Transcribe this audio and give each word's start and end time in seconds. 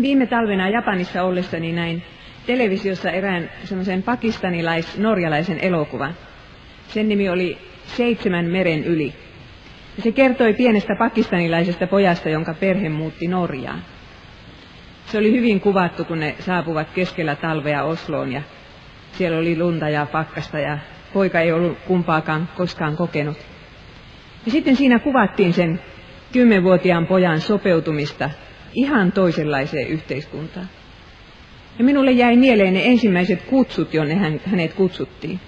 Viime 0.00 0.26
talvena 0.26 0.68
Japanissa 0.68 1.22
ollessani 1.22 1.72
näin 1.72 2.02
televisiossa 2.46 3.10
erään 3.10 3.50
semmoisen 3.64 4.02
pakistanilais-norjalaisen 4.02 5.58
elokuvan. 5.62 6.14
Sen 6.88 7.08
nimi 7.08 7.28
oli 7.28 7.58
Seitsemän 7.96 8.44
meren 8.44 8.84
yli. 8.84 9.14
Ja 9.96 10.02
se 10.02 10.12
kertoi 10.12 10.54
pienestä 10.54 10.96
pakistanilaisesta 10.98 11.86
pojasta, 11.86 12.28
jonka 12.28 12.54
perhe 12.54 12.88
muutti 12.88 13.28
Norjaan. 13.28 13.82
Se 15.06 15.18
oli 15.18 15.32
hyvin 15.32 15.60
kuvattu, 15.60 16.04
kun 16.04 16.20
ne 16.20 16.34
saapuvat 16.38 16.90
keskellä 16.94 17.36
talvea 17.36 17.84
Osloon 17.84 18.32
ja 18.32 18.42
siellä 19.12 19.38
oli 19.38 19.58
lunta 19.58 19.88
ja 19.88 20.06
pakkasta 20.12 20.58
ja 20.58 20.78
poika 21.12 21.40
ei 21.40 21.52
ollut 21.52 21.78
kumpaakaan 21.86 22.48
koskaan 22.56 22.96
kokenut. 22.96 23.38
Ja 24.46 24.52
sitten 24.52 24.76
siinä 24.76 24.98
kuvattiin 24.98 25.52
sen 25.52 25.80
kymmenvuotiaan 26.32 27.06
pojan 27.06 27.40
sopeutumista 27.40 28.30
ihan 28.74 29.12
toisenlaiseen 29.12 29.88
yhteiskuntaan. 29.88 30.68
Ja 31.78 31.84
minulle 31.84 32.10
jäi 32.10 32.36
mieleen 32.36 32.74
ne 32.74 32.80
ensimmäiset 32.84 33.42
kutsut, 33.42 33.94
jonne 33.94 34.14
hän, 34.14 34.40
hänet 34.46 34.72
kutsuttiin. 34.72 35.40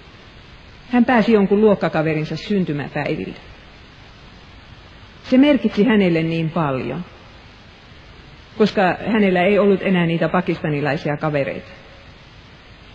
Hän 0.89 1.05
pääsi 1.05 1.31
jonkun 1.31 1.61
luokkakaverinsa 1.61 2.35
syntymäpäiville. 2.35 3.35
Se 5.23 5.37
merkitsi 5.37 5.83
hänelle 5.83 6.23
niin 6.23 6.49
paljon, 6.49 7.05
koska 8.57 8.97
hänellä 9.07 9.41
ei 9.41 9.59
ollut 9.59 9.81
enää 9.81 10.05
niitä 10.05 10.29
pakistanilaisia 10.29 11.17
kavereita. 11.17 11.69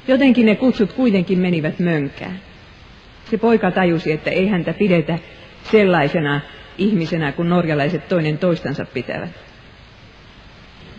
Jotenkin 0.08 0.46
ne 0.46 0.54
kutsut 0.54 0.92
kuitenkin 0.92 1.38
menivät 1.38 1.78
mönkään. 1.78 2.40
Se 3.30 3.38
poika 3.38 3.70
tajusi, 3.70 4.12
että 4.12 4.30
ei 4.30 4.48
häntä 4.48 4.72
pidetä 4.72 5.18
sellaisena 5.62 6.40
ihmisenä, 6.78 7.32
kun 7.32 7.48
norjalaiset 7.48 8.08
toinen 8.08 8.38
toistansa 8.38 8.84
pitävät. 8.94 9.49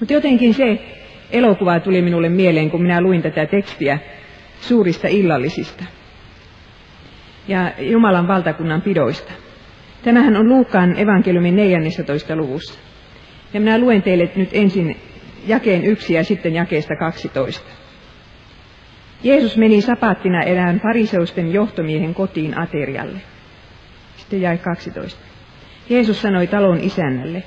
Mutta 0.02 0.14
jotenkin 0.14 0.54
se 0.54 0.80
elokuva 1.32 1.80
tuli 1.80 2.02
minulle 2.02 2.30
mieleen, 2.30 2.72
kun 2.72 2.82
minä 2.82 3.02
luin 3.02 3.22
tätä 3.22 3.46
tekstiä 3.46 4.00
suurista 4.62 5.08
illallisista 5.08 5.84
ja 7.48 7.72
Jumalan 7.80 8.28
valtakunnan 8.28 8.82
pidoista. 8.82 9.32
Tämähän 10.04 10.36
on 10.36 10.50
Luukkaan 10.50 11.00
evankeliumin 11.00 11.56
14. 11.56 12.36
luvussa. 12.36 12.80
Ja 13.54 13.60
minä 13.60 13.80
luen 13.80 14.02
teille 14.02 14.32
nyt 14.36 14.50
ensin 14.54 14.98
jakeen 15.48 15.86
yksi 15.86 16.14
ja 16.14 16.24
sitten 16.24 16.54
jakeesta 16.54 16.96
12. 16.96 17.70
Jeesus 19.24 19.58
meni 19.58 19.82
sapaattina 19.82 20.44
erään 20.44 20.80
fariseusten 20.80 21.54
johtomiehen 21.54 22.14
kotiin 22.14 22.58
aterialle. 22.58 23.18
Sitten 24.18 24.42
jäi 24.42 24.58
12. 24.58 25.20
Jeesus 25.90 26.22
sanoi 26.22 26.48
talon 26.48 26.80
isännälle, 26.80 27.44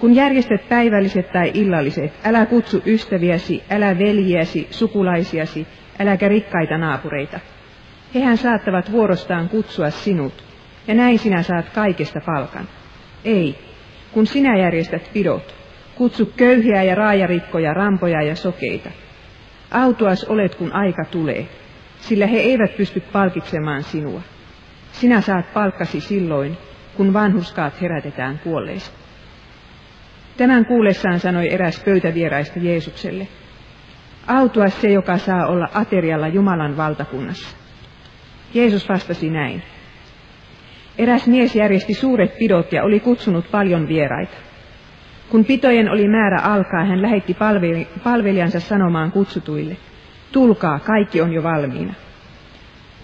kun 0.00 0.14
järjestät 0.14 0.68
päivälliset 0.68 1.32
tai 1.32 1.50
illalliset, 1.54 2.12
älä 2.24 2.46
kutsu 2.46 2.82
ystäviäsi, 2.86 3.62
älä 3.70 3.98
veljiäsi, 3.98 4.68
sukulaisiasi, 4.70 5.66
äläkä 5.98 6.28
rikkaita 6.28 6.78
naapureita. 6.78 7.40
Hehän 8.14 8.36
saattavat 8.36 8.92
vuorostaan 8.92 9.48
kutsua 9.48 9.90
sinut, 9.90 10.44
ja 10.86 10.94
näin 10.94 11.18
sinä 11.18 11.42
saat 11.42 11.68
kaikesta 11.68 12.20
palkan. 12.26 12.68
Ei, 13.24 13.58
kun 14.12 14.26
sinä 14.26 14.58
järjestät 14.58 15.10
pidot, 15.12 15.54
kutsu 15.94 16.32
köyhiä 16.36 16.82
ja 16.82 16.94
raajarikkoja, 16.94 17.74
rampoja 17.74 18.22
ja 18.22 18.36
sokeita. 18.36 18.90
Autuas 19.70 20.24
olet, 20.24 20.54
kun 20.54 20.72
aika 20.72 21.04
tulee, 21.04 21.48
sillä 22.00 22.26
he 22.26 22.38
eivät 22.38 22.76
pysty 22.76 23.00
palkitsemaan 23.00 23.82
sinua. 23.82 24.22
Sinä 24.92 25.20
saat 25.20 25.52
palkkasi 25.54 26.00
silloin, 26.00 26.56
kun 26.96 27.12
vanhuskaat 27.12 27.80
herätetään 27.80 28.40
kuolleista. 28.44 28.99
Tämän 30.40 30.66
kuullessaan 30.66 31.20
sanoi 31.20 31.52
eräs 31.52 31.82
pöytävieraista 31.84 32.58
Jeesukselle, 32.58 33.28
autuas 34.26 34.80
se, 34.80 34.88
joka 34.88 35.18
saa 35.18 35.46
olla 35.46 35.68
aterialla 35.74 36.28
Jumalan 36.28 36.76
valtakunnassa. 36.76 37.56
Jeesus 38.54 38.88
vastasi 38.88 39.30
näin. 39.30 39.62
Eräs 40.98 41.26
mies 41.26 41.56
järjesti 41.56 41.94
suuret 41.94 42.38
pidot 42.38 42.72
ja 42.72 42.84
oli 42.84 43.00
kutsunut 43.00 43.50
paljon 43.50 43.88
vieraita. 43.88 44.36
Kun 45.30 45.44
pitojen 45.44 45.90
oli 45.90 46.08
määrä 46.08 46.38
alkaa, 46.42 46.84
hän 46.84 47.02
lähetti 47.02 47.36
palvelijansa 48.04 48.60
sanomaan 48.60 49.12
kutsutuille, 49.12 49.76
tulkaa, 50.32 50.78
kaikki 50.78 51.20
on 51.20 51.32
jo 51.32 51.42
valmiina. 51.42 51.94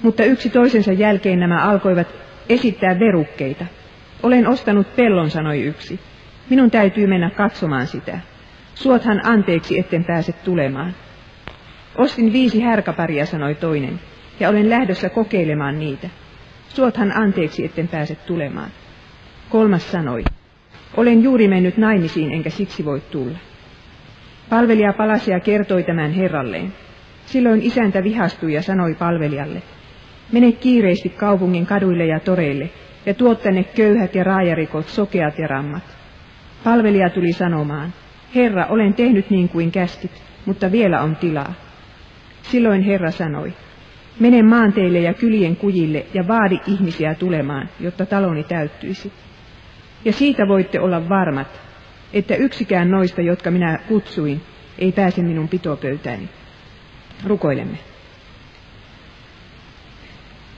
Mutta 0.03 0.25
yksi 0.25 0.51
toisensa 0.51 0.93
jälkeen 0.93 1.41
nämä 1.41 1.63
alkoivat 1.63 2.09
esittää 2.49 2.99
verukkeita. 2.99 3.67
Olen 4.23 4.49
ostanut 4.49 4.97
pellon, 4.97 5.31
sanoi 5.31 5.63
yksi. 5.63 6.01
Minun 6.51 6.71
täytyy 6.71 7.07
mennä 7.07 7.31
katsomaan 7.31 7.87
sitä. 7.87 8.19
Suothan 8.75 9.27
anteeksi, 9.27 9.79
etten 9.79 10.05
pääse 10.05 10.33
tulemaan. 10.33 10.95
Ostin 11.99 12.33
viisi 12.33 12.61
härkäparia, 12.61 13.27
sanoi 13.27 13.55
toinen, 13.55 14.01
ja 14.41 14.49
olen 14.49 14.71
lähdössä 14.71 15.09
kokeilemaan 15.09 15.79
niitä. 15.79 16.09
Suothan 16.69 17.17
anteeksi, 17.17 17.65
etten 17.65 17.89
pääse 17.89 18.15
tulemaan. 18.15 18.71
Kolmas 19.49 19.91
sanoi, 19.93 20.25
olen 20.97 21.23
juuri 21.23 21.49
mennyt 21.49 21.77
naimisiin, 21.77 22.33
enkä 22.33 22.51
siksi 22.51 22.85
voi 22.85 23.01
tulla. 23.01 23.39
Palvelija 24.51 24.93
palasi 24.93 25.31
ja 25.31 25.41
kertoi 25.41 25.83
tämän 25.83 26.13
herralleen. 26.13 26.73
Silloin 27.27 27.63
isäntä 27.63 28.05
vihastui 28.05 28.53
ja 28.53 28.63
sanoi 28.63 28.95
palvelijalle, 28.95 29.63
mene 30.33 30.53
kiireesti 30.53 31.09
kaupungin 31.09 31.67
kaduille 31.67 32.07
ja 32.07 32.21
toreille, 32.21 32.71
ja 33.07 33.15
tuot 33.15 33.43
tänne 33.43 33.65
köyhät 33.65 34.15
ja 34.15 34.25
raajarikot, 34.25 34.89
sokeat 34.89 35.39
ja 35.39 35.47
rammat. 35.47 35.96
Palvelija 36.67 37.11
tuli 37.11 37.33
sanomaan, 37.33 37.93
Herra, 38.35 38.67
olen 38.67 38.95
tehnyt 38.95 39.31
niin 39.31 39.49
kuin 39.49 39.73
käskit, 39.73 40.23
mutta 40.47 40.73
vielä 40.73 41.01
on 41.01 41.17
tilaa. 41.17 41.55
Silloin 42.43 42.83
Herra 42.83 43.11
sanoi, 43.11 43.53
mene 44.21 44.43
maanteille 44.43 44.99
ja 44.99 45.15
kylien 45.15 45.57
kujille 45.57 46.07
ja 46.15 46.29
vaadi 46.29 46.61
ihmisiä 46.67 47.15
tulemaan, 47.15 47.69
jotta 47.81 48.07
taloni 48.07 48.45
täyttyisi. 48.45 49.13
Ja 50.05 50.13
siitä 50.13 50.49
voitte 50.49 50.81
olla 50.81 51.09
varmat, 51.09 51.61
että 52.13 52.35
yksikään 52.35 52.91
noista, 52.91 53.21
jotka 53.21 53.51
minä 53.51 53.79
kutsuin, 53.89 54.43
ei 54.79 54.93
pääse 54.93 55.23
minun 55.23 55.49
pitopöytääni. 55.49 56.29
Rukoilemme. 57.27 57.79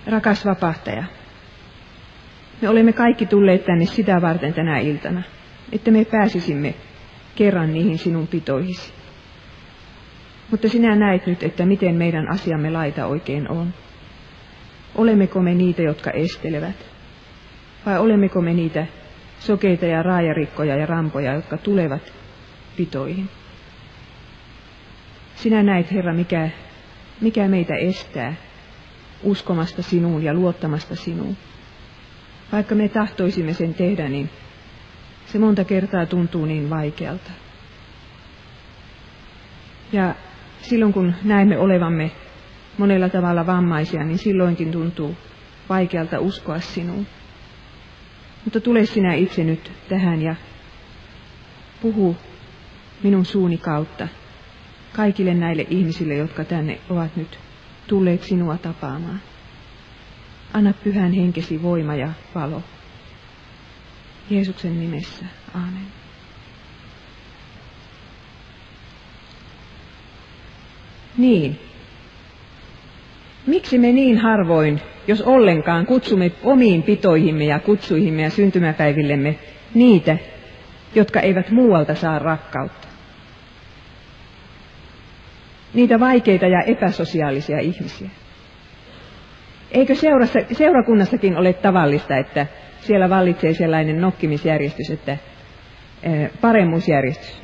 Rakas 0.06 0.46
vapahtaja, 0.46 1.04
me 2.62 2.68
olemme 2.68 2.92
kaikki 2.92 3.26
tulleet 3.26 3.64
tänne 3.64 3.84
sitä 3.84 4.20
varten 4.22 4.54
tänä 4.54 4.78
iltana, 4.78 5.22
että 5.72 5.90
me 5.90 6.04
pääsisimme 6.04 6.74
kerran 7.34 7.72
niihin 7.72 7.98
sinun 7.98 8.26
pitoihisi. 8.26 8.92
Mutta 10.50 10.68
sinä 10.68 10.96
näet 10.96 11.26
nyt, 11.26 11.42
että 11.42 11.66
miten 11.66 11.94
meidän 11.94 12.28
asiamme 12.28 12.70
laita 12.70 13.06
oikein 13.06 13.50
on. 13.50 13.74
Olemmeko 14.94 15.42
me 15.42 15.54
niitä, 15.54 15.82
jotka 15.82 16.10
estelevät? 16.10 16.76
Vai 17.86 17.98
olemmeko 17.98 18.40
me 18.40 18.54
niitä 18.54 18.86
sokeita 19.38 19.86
ja 19.86 20.02
raajarikkoja 20.02 20.76
ja 20.76 20.86
rampoja, 20.86 21.34
jotka 21.34 21.56
tulevat 21.56 22.12
pitoihin? 22.76 23.28
Sinä 25.34 25.62
näet, 25.62 25.92
Herra, 25.92 26.14
mikä, 26.14 26.50
mikä 27.20 27.48
meitä 27.48 27.74
estää 27.74 28.34
uskomasta 29.22 29.82
sinuun 29.82 30.22
ja 30.22 30.34
luottamasta 30.34 30.96
sinuun. 30.96 31.36
Vaikka 32.52 32.74
me 32.74 32.88
tahtoisimme 32.88 33.52
sen 33.52 33.74
tehdä, 33.74 34.08
niin 34.08 34.30
se 35.32 35.38
monta 35.38 35.64
kertaa 35.64 36.06
tuntuu 36.06 36.46
niin 36.46 36.70
vaikealta. 36.70 37.30
Ja 39.92 40.14
silloin 40.60 40.92
kun 40.92 41.14
näemme 41.24 41.58
olevamme 41.58 42.10
monella 42.78 43.08
tavalla 43.08 43.46
vammaisia, 43.46 44.04
niin 44.04 44.18
silloinkin 44.18 44.70
tuntuu 44.70 45.16
vaikealta 45.68 46.20
uskoa 46.20 46.60
sinuun. 46.60 47.06
Mutta 48.44 48.60
tule 48.60 48.86
sinä 48.86 49.14
itse 49.14 49.44
nyt 49.44 49.72
tähän 49.88 50.22
ja 50.22 50.34
puhu 51.82 52.16
minun 53.02 53.24
suuni 53.24 53.58
kautta 53.58 54.08
kaikille 54.96 55.34
näille 55.34 55.66
ihmisille, 55.70 56.14
jotka 56.14 56.44
tänne 56.44 56.78
ovat 56.90 57.16
nyt 57.16 57.38
tulleet 57.86 58.22
sinua 58.22 58.58
tapaamaan. 58.58 59.20
Anna 60.52 60.72
pyhän 60.84 61.12
henkesi 61.12 61.62
voima 61.62 61.94
ja 61.94 62.08
valo. 62.34 62.62
Jeesuksen 64.30 64.80
nimessä. 64.80 65.24
Aamen. 65.54 65.86
Niin. 71.18 71.60
Miksi 73.46 73.78
me 73.78 73.92
niin 73.92 74.18
harvoin, 74.18 74.80
jos 75.06 75.22
ollenkaan, 75.22 75.86
kutsumme 75.86 76.32
omiin 76.42 76.82
pitoihimme 76.82 77.44
ja 77.44 77.58
kutsuihimme 77.58 78.22
ja 78.22 78.30
syntymäpäivillemme 78.30 79.38
niitä, 79.74 80.18
jotka 80.94 81.20
eivät 81.20 81.50
muualta 81.50 81.94
saa 81.94 82.18
rakkautta? 82.18 82.88
Niitä 85.74 86.00
vaikeita 86.00 86.46
ja 86.46 86.62
epäsosiaalisia 86.62 87.58
ihmisiä. 87.58 88.10
Eikö 89.70 89.94
seurassa, 89.94 90.38
seurakunnassakin 90.52 91.36
ole 91.36 91.52
tavallista, 91.52 92.16
että 92.16 92.46
siellä 92.80 93.10
vallitsee 93.10 93.54
sellainen 93.54 94.00
nokkimisjärjestys, 94.00 94.90
että 94.90 95.16
paremmuusjärjestys, 96.40 97.42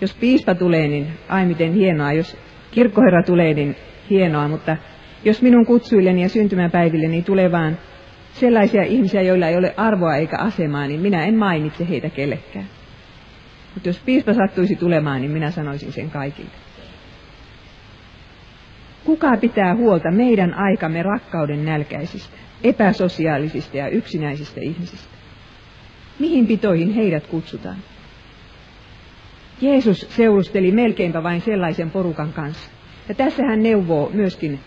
Jos 0.00 0.14
piispa 0.14 0.54
tulee, 0.54 0.88
niin 0.88 1.06
ai 1.28 1.46
miten 1.46 1.72
hienoa. 1.72 2.12
Jos 2.12 2.36
kirkkoherra 2.70 3.22
tulee, 3.22 3.54
niin 3.54 3.76
hienoa. 4.10 4.48
Mutta 4.48 4.76
jos 5.24 5.42
minun 5.42 5.66
kutsuilleni 5.66 6.22
ja 6.22 6.28
syntymäpäivilleni 6.28 7.22
tulee 7.22 7.52
vaan 7.52 7.78
sellaisia 8.32 8.82
ihmisiä, 8.82 9.22
joilla 9.22 9.46
ei 9.46 9.56
ole 9.56 9.74
arvoa 9.76 10.16
eikä 10.16 10.36
asemaa, 10.38 10.86
niin 10.86 11.00
minä 11.00 11.24
en 11.24 11.34
mainitse 11.34 11.88
heitä 11.88 12.10
kellekään. 12.10 12.66
Mutta 13.74 13.88
jos 13.88 13.98
piispa 13.98 14.32
sattuisi 14.32 14.76
tulemaan, 14.76 15.20
niin 15.20 15.30
minä 15.30 15.50
sanoisin 15.50 15.92
sen 15.92 16.10
kaikille. 16.10 16.50
Kuka 19.04 19.36
pitää 19.36 19.74
huolta 19.74 20.10
meidän 20.10 20.54
aikamme 20.54 21.02
rakkauden 21.02 21.64
nälkäisistä, 21.64 22.36
epäsosiaalisista 22.64 23.76
ja 23.76 23.88
yksinäisistä 23.88 24.60
ihmisistä? 24.60 25.16
Mihin 26.18 26.46
pitoihin 26.46 26.94
heidät 26.94 27.26
kutsutaan? 27.26 27.76
Jeesus 29.60 30.06
seurusteli 30.10 30.72
melkeinpä 30.72 31.22
vain 31.22 31.40
sellaisen 31.40 31.90
porukan 31.90 32.32
kanssa. 32.32 32.70
Ja 33.08 33.14
tässä 33.14 33.42
hän 33.42 33.62
neuvoo 33.62 34.10
myöskin 34.14 34.60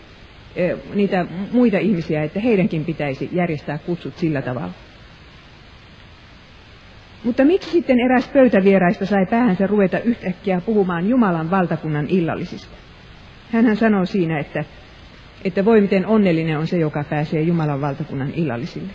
niitä 0.94 1.26
muita 1.52 1.78
ihmisiä, 1.78 2.22
että 2.22 2.40
heidänkin 2.40 2.84
pitäisi 2.84 3.28
järjestää 3.32 3.78
kutsut 3.78 4.16
sillä 4.16 4.42
tavalla. 4.42 4.72
Mutta 7.24 7.44
miksi 7.44 7.70
sitten 7.70 8.00
eräs 8.00 8.28
pöytävieraista 8.28 9.06
sai 9.06 9.26
päähänsä 9.30 9.66
ruveta 9.66 9.98
yhtäkkiä 9.98 10.60
puhumaan 10.60 11.08
Jumalan 11.08 11.50
valtakunnan 11.50 12.06
illallisista? 12.08 12.76
Hänhän 13.52 13.76
sanoo 13.76 14.04
siinä, 14.04 14.38
että, 14.38 14.64
että 15.44 15.64
voi 15.64 15.80
miten 15.80 16.06
onnellinen 16.06 16.58
on 16.58 16.66
se, 16.66 16.78
joka 16.78 17.04
pääsee 17.10 17.42
Jumalan 17.42 17.80
valtakunnan 17.80 18.32
illallisille. 18.34 18.92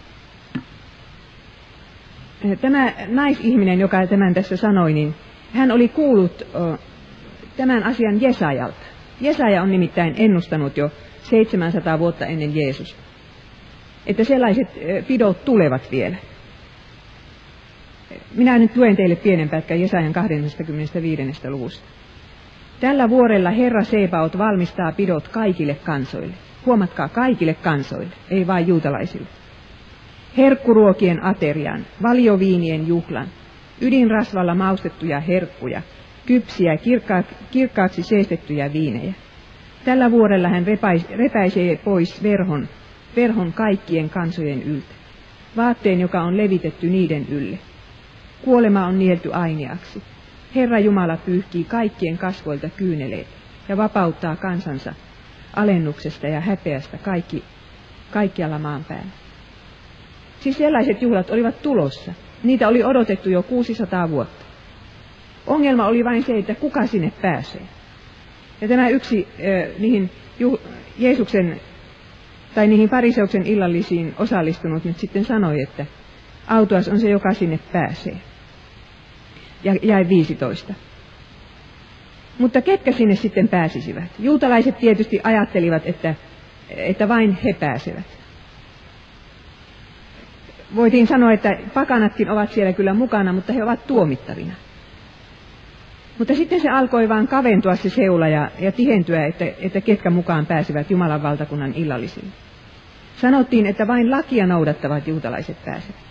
Tämä 2.62 2.94
naisihminen, 3.08 3.80
joka 3.80 4.08
tämän 4.08 4.34
tässä 4.34 4.58
sanoi, 4.58 4.94
niin 4.94 5.16
hän 5.54 5.72
oli 5.72 5.88
kuullut 5.88 6.48
tämän 7.58 7.84
asian 7.84 8.22
Jesajalta. 8.22 8.86
Jesaja 9.22 9.62
on 9.62 9.72
nimittäin 9.72 10.14
ennustanut 10.18 10.78
jo 10.78 10.92
700 11.24 12.00
vuotta 12.00 12.26
ennen 12.26 12.56
Jeesusta, 12.56 13.00
että 14.08 14.24
sellaiset 14.24 14.68
pidot 15.08 15.46
tulevat 15.46 15.92
vielä. 15.92 16.16
Minä 18.36 18.58
nyt 18.58 18.78
luen 18.78 18.96
teille 18.96 19.16
pienen 19.16 19.50
pätkän 19.50 19.82
Jesajan 19.82 20.14
25. 20.14 21.50
luvusta. 21.50 21.86
Tällä 22.82 23.10
vuorella 23.10 23.50
Herra 23.50 23.84
Sebaot 23.84 24.38
valmistaa 24.38 24.92
pidot 24.92 25.28
kaikille 25.28 25.76
kansoille. 25.76 26.34
Huomatkaa, 26.66 27.10
kaikille 27.10 27.54
kansoille, 27.54 28.12
ei 28.30 28.48
vain 28.48 28.68
juutalaisille. 28.68 29.28
Herkkuruokien 30.38 31.24
aterian, 31.24 31.86
valioviinien 32.04 32.88
juhlan, 32.88 33.28
ydinrasvalla 33.82 34.56
maustettuja 34.56 35.20
herkkuja, 35.20 35.82
kypsiä, 36.26 36.78
kirkka, 36.78 37.24
kirkkaaksi 37.52 38.04
seistettyjä 38.04 38.74
viinejä. 38.74 39.14
Tällä 39.86 40.12
vuorella 40.12 40.50
hän 40.50 40.66
repäisee 41.18 41.76
pois 41.84 42.24
verhon, 42.24 42.68
verhon 43.16 43.54
kaikkien 43.54 44.10
kansojen 44.10 44.64
yltä, 44.64 44.94
vaatteen, 45.58 46.00
joka 46.00 46.22
on 46.22 46.38
levitetty 46.38 46.90
niiden 46.90 47.26
ylle. 47.30 47.60
Kuolema 48.42 48.86
on 48.86 49.00
nielty 49.00 49.34
ainiaksi. 49.34 50.02
Herra 50.56 50.80
Jumala 50.80 51.18
pyyhkii 51.18 51.64
kaikkien 51.64 52.18
kasvoilta 52.18 52.70
kyyneleet 52.70 53.28
ja 53.70 53.78
vapauttaa 53.78 54.36
kansansa 54.36 54.94
alennuksesta 55.56 56.28
ja 56.28 56.40
häpeästä 56.40 56.98
kaikki, 56.98 57.44
kaikkialla 58.12 58.60
maan 58.60 58.86
päällä. 58.86 59.12
Siis 60.40 60.58
sellaiset 60.58 61.02
juhlat 61.02 61.30
olivat 61.30 61.62
tulossa. 61.62 62.14
Niitä 62.44 62.68
oli 62.68 62.84
odotettu 62.84 63.30
jo 63.30 63.44
600 63.44 64.10
vuotta. 64.10 64.46
Ongelma 65.48 65.88
oli 65.88 66.06
vain 66.06 66.24
se, 66.24 66.38
että 66.38 66.56
kuka 66.56 66.88
sinne 66.88 67.12
pääsee. 67.22 67.62
Ja 68.62 68.68
tämä 68.68 68.90
yksi 68.90 69.28
äh, 69.32 69.80
niihin 69.80 70.10
juh- 70.40 70.60
Jeesuksen 70.98 71.62
tai 72.56 72.68
niihin 72.68 72.90
pariseuksen 72.90 73.48
illallisiin 73.48 74.14
osallistunut 74.20 74.84
nyt 74.84 74.98
sitten 74.98 75.26
sanoi, 75.26 75.62
että 75.62 75.86
autuas 76.48 76.88
on 76.88 77.00
se, 77.00 77.10
joka 77.10 77.34
sinne 77.34 77.60
pääsee 77.72 78.31
ja 79.64 79.76
jäi 79.82 80.10
15. 80.10 80.74
Mutta 82.38 82.62
ketkä 82.62 82.92
sinne 82.92 83.16
sitten 83.16 83.48
pääsisivät? 83.48 84.10
Juutalaiset 84.20 84.78
tietysti 84.78 85.20
ajattelivat, 85.24 85.82
että, 85.86 86.16
että 86.70 87.08
vain 87.08 87.38
he 87.44 87.54
pääsevät. 87.54 88.06
Voitiin 90.76 91.08
sanoa, 91.08 91.32
että 91.34 91.58
pakanatkin 91.74 92.30
ovat 92.30 92.52
siellä 92.52 92.74
kyllä 92.74 92.94
mukana, 92.94 93.34
mutta 93.34 93.54
he 93.54 93.64
ovat 93.64 93.88
tuomittavina. 93.88 94.54
Mutta 96.18 96.36
sitten 96.36 96.62
se 96.62 96.70
alkoi 96.70 97.10
vain 97.10 97.28
kaventua 97.28 97.76
se 97.76 97.90
seula 97.90 98.28
ja, 98.28 98.52
ja 98.60 98.72
tihentyä, 98.72 99.26
että, 99.26 99.46
että 99.60 99.82
ketkä 99.82 100.10
mukaan 100.10 100.46
pääsevät 100.46 100.92
Jumalan 100.92 101.24
valtakunnan 101.24 101.74
illallisiin. 101.74 102.32
Sanottiin, 103.16 103.66
että 103.66 103.88
vain 103.88 104.12
lakia 104.12 104.48
noudattavat 104.48 105.08
juutalaiset 105.08 105.58
pääsevät. 105.66 106.11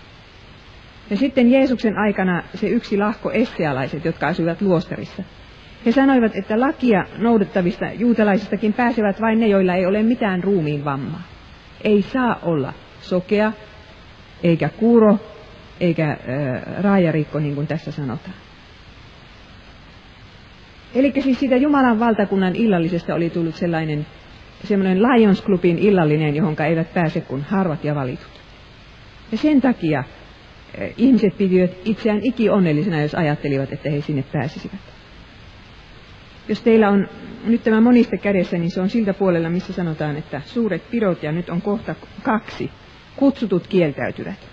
Ja 1.10 1.16
sitten 1.16 1.50
Jeesuksen 1.50 1.98
aikana 1.98 2.42
se 2.54 2.68
yksi 2.68 2.98
lahko 2.98 3.30
estealaiset, 3.30 4.04
jotka 4.04 4.28
asuivat 4.28 4.60
luostarissa. 4.62 5.22
He 5.86 5.92
sanoivat, 5.92 6.36
että 6.36 6.60
lakia 6.60 7.04
noudattavista 7.18 7.86
juutalaisistakin 7.92 8.72
pääsevät 8.72 9.20
vain 9.20 9.40
ne, 9.40 9.46
joilla 9.48 9.74
ei 9.74 9.86
ole 9.86 10.02
mitään 10.02 10.44
ruumiin 10.44 10.84
vammaa. 10.84 11.22
Ei 11.84 12.02
saa 12.02 12.38
olla 12.42 12.72
sokea, 13.00 13.52
eikä 14.42 14.68
kuuro, 14.68 15.18
eikä 15.80 16.10
äh, 16.10 16.16
raajarikko, 16.82 17.38
niin 17.38 17.54
kuin 17.54 17.66
tässä 17.66 17.92
sanotaan. 17.92 18.36
Eli 20.94 21.12
siis 21.20 21.40
siitä 21.40 21.56
Jumalan 21.56 22.00
valtakunnan 22.00 22.56
illallisesta 22.56 23.14
oli 23.14 23.30
tullut 23.30 23.54
sellainen 23.54 24.06
semmoinen 24.64 25.02
Lions 25.02 25.42
Clubin 25.42 25.78
illallinen, 25.78 26.36
johon 26.36 26.56
eivät 26.68 26.94
pääse 26.94 27.20
kuin 27.20 27.42
harvat 27.42 27.84
ja 27.84 27.94
valitut. 27.94 28.40
Ja 29.32 29.38
sen 29.38 29.60
takia 29.60 30.04
ihmiset 30.96 31.38
pitivät 31.38 31.70
itseään 31.84 32.20
onnellisena, 32.50 33.02
jos 33.02 33.14
ajattelivat, 33.14 33.72
että 33.72 33.90
he 33.90 34.00
sinne 34.00 34.24
pääsisivät. 34.32 34.80
Jos 36.48 36.62
teillä 36.62 36.88
on 36.88 37.08
nyt 37.44 37.64
tämä 37.64 37.80
monista 37.80 38.16
kädessä, 38.16 38.58
niin 38.58 38.70
se 38.70 38.80
on 38.80 38.90
siltä 38.90 39.14
puolella, 39.14 39.50
missä 39.50 39.72
sanotaan, 39.72 40.16
että 40.16 40.40
suuret 40.44 40.90
pidot 40.90 41.22
ja 41.22 41.32
nyt 41.32 41.50
on 41.50 41.62
kohta 41.62 41.94
kaksi, 42.22 42.70
kutsutut 43.16 43.66
kieltäytyvät. 43.66 44.48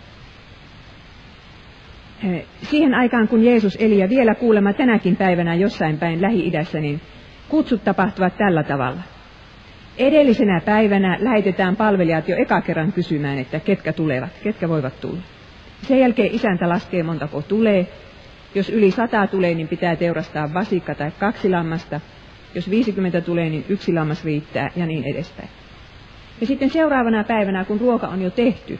Eh, 2.23 2.45
siihen 2.63 2.93
aikaan, 2.93 3.27
kun 3.27 3.43
Jeesus 3.43 3.77
eli 3.79 3.97
ja 3.97 4.09
vielä 4.09 4.35
kuulemma 4.35 4.73
tänäkin 4.73 5.15
päivänä 5.15 5.55
jossain 5.55 5.97
päin 5.97 6.21
Lähi-idässä, 6.21 6.79
niin 6.79 7.01
kutsut 7.49 7.83
tapahtuvat 7.83 8.37
tällä 8.37 8.63
tavalla. 8.63 9.01
Edellisenä 9.97 10.61
päivänä 10.65 11.18
lähetetään 11.21 11.75
palvelijat 11.75 12.30
jo 12.30 12.35
eka 12.37 12.61
kerran 12.61 12.92
kysymään, 12.92 13.37
että 13.37 13.59
ketkä 13.59 13.94
tulevat, 13.94 14.31
ketkä 14.44 14.69
voivat 14.69 15.01
tulla. 15.01 15.36
Sen 15.81 15.99
jälkeen 15.99 16.35
isäntä 16.35 16.69
laskee 16.69 17.03
montako 17.03 17.41
tulee. 17.41 17.87
Jos 18.55 18.69
yli 18.69 18.91
sata 18.91 19.27
tulee, 19.27 19.53
niin 19.53 19.67
pitää 19.67 19.95
teurastaa 19.95 20.53
vasikka 20.53 20.95
tai 20.95 21.11
kaksi 21.19 21.49
lammasta. 21.49 22.01
Jos 22.55 22.69
50 22.69 23.21
tulee, 23.21 23.49
niin 23.49 23.65
yksi 23.69 23.93
lammas 23.93 24.25
riittää 24.25 24.71
ja 24.75 24.85
niin 24.85 25.03
edespäin. 25.03 25.49
Ja 26.41 26.47
sitten 26.47 26.69
seuraavana 26.69 27.23
päivänä, 27.23 27.65
kun 27.65 27.79
ruoka 27.79 28.07
on 28.07 28.21
jo 28.21 28.29
tehty, 28.29 28.79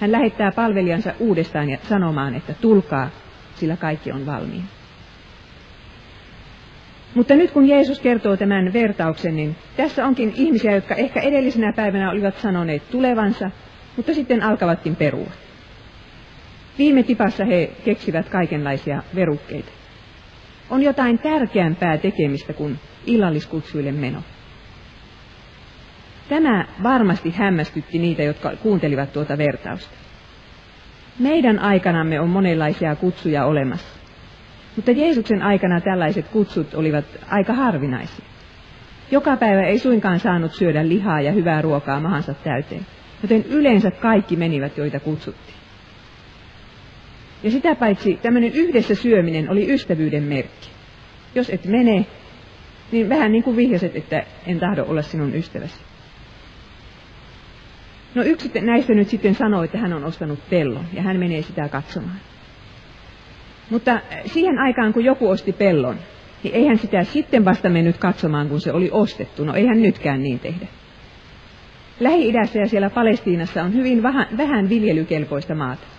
hän 0.00 0.12
lähettää 0.12 0.52
palvelijansa 0.52 1.12
uudestaan 1.18 1.70
ja 1.70 1.78
sanomaan, 1.88 2.34
että 2.34 2.54
tulkaa, 2.60 3.08
sillä 3.54 3.76
kaikki 3.76 4.12
on 4.12 4.26
valmiin. 4.26 4.64
Mutta 7.14 7.34
nyt 7.34 7.50
kun 7.50 7.68
Jeesus 7.68 8.00
kertoo 8.00 8.36
tämän 8.36 8.72
vertauksen, 8.72 9.36
niin 9.36 9.56
tässä 9.76 10.06
onkin 10.06 10.32
ihmisiä, 10.36 10.72
jotka 10.74 10.94
ehkä 10.94 11.20
edellisenä 11.20 11.72
päivänä 11.72 12.10
olivat 12.10 12.38
sanoneet 12.38 12.90
tulevansa, 12.90 13.50
mutta 13.96 14.14
sitten 14.14 14.42
alkavatkin 14.42 14.96
perua. 14.96 15.30
Viime 16.78 17.02
tipassa 17.02 17.44
he 17.44 17.70
keksivät 17.84 18.28
kaikenlaisia 18.28 19.02
verukkeita. 19.14 19.70
On 20.70 20.82
jotain 20.82 21.18
tärkeämpää 21.18 21.98
tekemistä 21.98 22.52
kuin 22.52 22.78
illalliskutsuille 23.06 23.92
meno. 23.92 24.22
Tämä 26.28 26.66
varmasti 26.82 27.30
hämmästytti 27.30 27.98
niitä, 27.98 28.22
jotka 28.22 28.56
kuuntelivat 28.62 29.12
tuota 29.12 29.38
vertausta. 29.38 29.94
Meidän 31.18 31.58
aikanamme 31.58 32.20
on 32.20 32.28
monenlaisia 32.28 32.96
kutsuja 32.96 33.44
olemassa. 33.44 33.98
Mutta 34.76 34.90
Jeesuksen 34.90 35.42
aikana 35.42 35.80
tällaiset 35.80 36.28
kutsut 36.28 36.74
olivat 36.74 37.04
aika 37.30 37.52
harvinaisia. 37.52 38.24
Joka 39.10 39.36
päivä 39.36 39.62
ei 39.62 39.78
suinkaan 39.78 40.20
saanut 40.20 40.52
syödä 40.52 40.88
lihaa 40.88 41.20
ja 41.20 41.32
hyvää 41.32 41.62
ruokaa 41.62 42.00
mahansa 42.00 42.34
täyteen, 42.34 42.86
joten 43.22 43.44
yleensä 43.44 43.90
kaikki 43.90 44.36
menivät, 44.36 44.76
joita 44.76 45.00
kutsuttiin. 45.00 45.65
Ja 47.46 47.52
sitä 47.52 47.74
paitsi 47.74 48.18
tämmöinen 48.22 48.52
yhdessä 48.52 48.94
syöminen 48.94 49.50
oli 49.50 49.72
ystävyyden 49.74 50.22
merkki. 50.22 50.68
Jos 51.34 51.50
et 51.50 51.64
mene, 51.64 52.06
niin 52.92 53.08
vähän 53.08 53.32
niin 53.32 53.44
kuin 53.44 53.56
vihjaset, 53.56 53.96
että 53.96 54.22
en 54.46 54.60
tahdo 54.60 54.84
olla 54.88 55.02
sinun 55.02 55.34
ystäväsi. 55.34 55.74
No 58.14 58.22
yksi 58.22 58.50
näistä 58.60 58.94
nyt 58.94 59.08
sitten 59.08 59.34
sanoi, 59.34 59.64
että 59.64 59.78
hän 59.78 59.92
on 59.92 60.04
ostanut 60.04 60.38
pellon 60.50 60.84
ja 60.92 61.02
hän 61.02 61.18
menee 61.18 61.42
sitä 61.42 61.68
katsomaan. 61.68 62.20
Mutta 63.70 64.00
siihen 64.24 64.58
aikaan, 64.58 64.92
kun 64.92 65.04
joku 65.04 65.28
osti 65.28 65.52
pellon, 65.52 65.96
niin 66.42 66.54
eihän 66.54 66.78
sitä 66.78 67.04
sitten 67.04 67.44
vasta 67.44 67.68
mennyt 67.68 67.98
katsomaan, 67.98 68.48
kun 68.48 68.60
se 68.60 68.72
oli 68.72 68.88
ostettu. 68.92 69.44
No 69.44 69.54
eihän 69.54 69.82
nytkään 69.82 70.22
niin 70.22 70.38
tehdä. 70.38 70.66
Lähi-idässä 72.00 72.58
ja 72.58 72.68
siellä 72.68 72.90
Palestiinassa 72.90 73.62
on 73.62 73.74
hyvin 73.74 74.02
vähän, 74.02 74.26
vähän 74.36 74.68
viljelykelpoista 74.68 75.54
maata. 75.54 75.95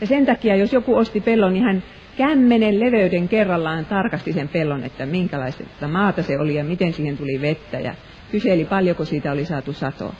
Ja 0.00 0.06
sen 0.06 0.26
takia, 0.26 0.56
jos 0.56 0.72
joku 0.72 0.96
osti 0.96 1.20
pellon, 1.20 1.52
niin 1.52 1.64
hän 1.64 1.82
kämmenen 2.16 2.80
leveyden 2.80 3.28
kerrallaan 3.28 3.84
tarkasti 3.84 4.32
sen 4.32 4.48
pellon, 4.48 4.84
että 4.84 5.06
minkälaista 5.06 5.88
maata 5.88 6.22
se 6.22 6.38
oli 6.38 6.54
ja 6.54 6.64
miten 6.64 6.92
siihen 6.92 7.16
tuli 7.16 7.40
vettä 7.40 7.80
ja 7.80 7.94
kyseli 8.30 8.64
paljonko 8.64 9.04
siitä 9.04 9.32
oli 9.32 9.44
saatu 9.44 9.72
satoa. 9.72 10.14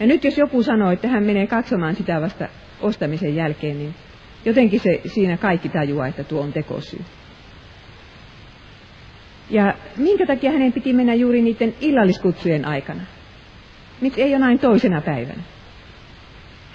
Ja 0.00 0.06
nyt 0.06 0.24
jos 0.24 0.38
joku 0.38 0.62
sanoo, 0.62 0.90
että 0.90 1.08
hän 1.08 1.24
menee 1.24 1.46
katsomaan 1.46 1.94
sitä 1.94 2.20
vasta 2.20 2.48
ostamisen 2.80 3.36
jälkeen, 3.36 3.78
niin 3.78 3.94
jotenkin 4.44 4.80
se 4.80 5.00
siinä 5.06 5.36
kaikki 5.36 5.68
tajuaa, 5.68 6.06
että 6.06 6.24
tuo 6.24 6.42
on 6.42 6.52
tekosyy. 6.52 7.00
Ja 9.50 9.74
minkä 9.96 10.26
takia 10.26 10.52
hänen 10.52 10.72
piti 10.72 10.92
mennä 10.92 11.14
juuri 11.14 11.42
niiden 11.42 11.74
illalliskutsujen 11.80 12.64
aikana? 12.64 13.02
Miksi 14.00 14.22
ei 14.22 14.30
jonain 14.30 14.58
toisena 14.58 15.00
päivänä? 15.00 15.42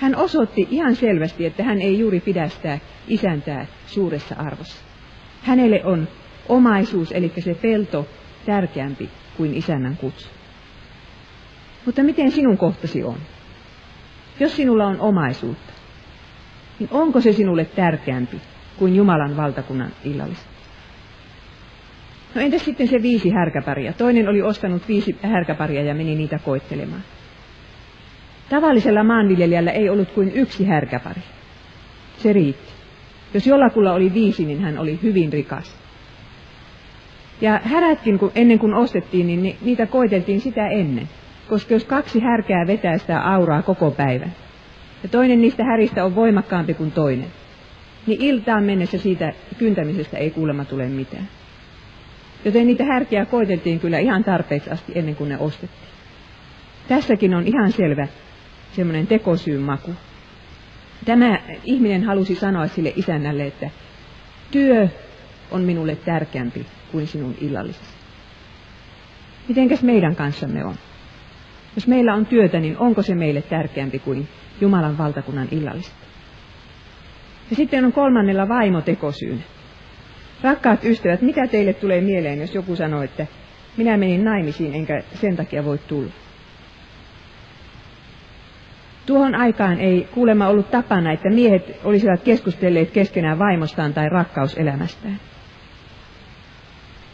Hän 0.01 0.15
osoitti 0.15 0.67
ihan 0.71 0.95
selvästi, 0.95 1.45
että 1.45 1.63
hän 1.63 1.81
ei 1.81 1.99
juuri 1.99 2.19
pidä 2.19 2.47
sitä 2.47 2.79
isäntää 3.07 3.65
suuressa 3.85 4.35
arvossa. 4.35 4.81
Hänelle 5.41 5.85
on 5.85 6.07
omaisuus, 6.49 7.11
eli 7.11 7.31
se 7.39 7.53
pelto, 7.53 8.07
tärkeämpi 8.45 9.09
kuin 9.37 9.53
isännän 9.53 9.97
kutsu. 9.97 10.29
Mutta 11.85 12.03
miten 12.03 12.31
sinun 12.31 12.57
kohtasi 12.57 13.03
on? 13.03 13.17
Jos 14.39 14.55
sinulla 14.55 14.87
on 14.87 14.99
omaisuutta, 14.99 15.73
niin 16.79 16.89
onko 16.91 17.21
se 17.21 17.33
sinulle 17.33 17.65
tärkeämpi 17.65 18.41
kuin 18.77 18.95
Jumalan 18.95 19.37
valtakunnan 19.37 19.91
illallista? 20.03 20.49
No 22.35 22.41
entäs 22.41 22.65
sitten 22.65 22.87
se 22.87 23.01
viisi 23.01 23.29
härkäparia? 23.29 23.93
Toinen 23.93 24.29
oli 24.29 24.41
ostanut 24.41 24.87
viisi 24.87 25.17
härkäparia 25.23 25.83
ja 25.83 25.95
meni 25.95 26.15
niitä 26.15 26.39
koittelemaan. 26.39 27.03
Tavallisella 28.51 29.03
maanviljelijällä 29.03 29.71
ei 29.71 29.89
ollut 29.89 30.11
kuin 30.11 30.31
yksi 30.35 30.65
härkäpari. 30.65 31.21
Se 32.17 32.33
riitti. 32.33 32.71
Jos 33.33 33.47
jollakulla 33.47 33.93
oli 33.93 34.13
viisi, 34.13 34.45
niin 34.45 34.61
hän 34.61 34.77
oli 34.77 34.99
hyvin 35.03 35.33
rikas. 35.33 35.75
Ja 37.41 37.61
härätkin, 37.63 38.19
kun, 38.19 38.31
ennen 38.35 38.59
kuin 38.59 38.73
ostettiin, 38.73 39.27
niin 39.27 39.57
niitä 39.61 39.85
koiteltiin 39.85 40.41
sitä 40.41 40.67
ennen. 40.67 41.09
Koska 41.49 41.73
jos 41.73 41.83
kaksi 41.83 42.19
härkää 42.19 42.67
vetää 42.67 42.97
sitä 42.97 43.21
auraa 43.21 43.61
koko 43.61 43.91
päivän, 43.91 44.33
ja 45.03 45.09
toinen 45.09 45.41
niistä 45.41 45.63
häristä 45.63 46.05
on 46.05 46.15
voimakkaampi 46.15 46.73
kuin 46.73 46.91
toinen, 46.91 47.27
niin 48.07 48.21
iltaan 48.21 48.63
mennessä 48.63 48.97
siitä 48.97 49.33
kyntämisestä 49.57 50.17
ei 50.17 50.31
kuulemma 50.31 50.65
tule 50.65 50.85
mitään. 50.87 51.27
Joten 52.45 52.67
niitä 52.67 52.83
härkiä 52.83 53.25
koiteltiin 53.25 53.79
kyllä 53.79 53.99
ihan 53.99 54.23
tarpeeksi 54.23 54.69
asti 54.69 54.91
ennen 54.95 55.15
kuin 55.15 55.29
ne 55.29 55.37
ostettiin. 55.37 55.91
Tässäkin 56.87 57.35
on 57.35 57.47
ihan 57.47 57.71
selvä 57.71 58.07
semmoinen 58.75 59.07
tekosyyn 59.07 59.61
maku. 59.61 59.91
Tämä 61.05 61.39
ihminen 61.63 62.03
halusi 62.03 62.35
sanoa 62.35 62.67
sille 62.67 62.93
isännälle, 62.95 63.47
että 63.47 63.69
työ 64.51 64.87
on 65.51 65.61
minulle 65.61 65.95
tärkeämpi 65.95 66.65
kuin 66.91 67.07
sinun 67.07 67.35
illallisesi. 67.41 67.93
Mitenkäs 69.47 69.83
meidän 69.83 70.15
kanssamme 70.15 70.65
on? 70.65 70.75
Jos 71.75 71.87
meillä 71.87 72.13
on 72.13 72.25
työtä, 72.25 72.59
niin 72.59 72.77
onko 72.77 73.01
se 73.01 73.15
meille 73.15 73.41
tärkeämpi 73.41 73.99
kuin 73.99 74.27
Jumalan 74.61 74.97
valtakunnan 74.97 75.47
illallista? 75.51 75.95
Ja 77.49 77.55
sitten 77.55 77.85
on 77.85 77.93
kolmannella 77.93 78.47
vaimo 78.47 78.81
tekosyyn. 78.81 79.43
Rakkaat 80.43 80.85
ystävät, 80.85 81.21
mitä 81.21 81.47
teille 81.47 81.73
tulee 81.73 82.01
mieleen, 82.01 82.39
jos 82.39 82.55
joku 82.55 82.75
sanoo, 82.75 83.03
että 83.03 83.27
minä 83.77 83.97
menin 83.97 84.23
naimisiin 84.23 84.73
enkä 84.73 85.03
sen 85.21 85.35
takia 85.37 85.65
voi 85.65 85.77
tulla? 85.77 86.11
Tuohon 89.11 89.35
aikaan 89.35 89.79
ei 89.79 90.07
kuulemma 90.13 90.47
ollut 90.47 90.71
tapana, 90.71 91.11
että 91.11 91.29
miehet 91.29 91.79
olisivat 91.83 92.23
keskustelleet 92.23 92.91
keskenään 92.91 93.39
vaimostaan 93.39 93.93
tai 93.93 94.09
rakkauselämästään. 94.09 95.19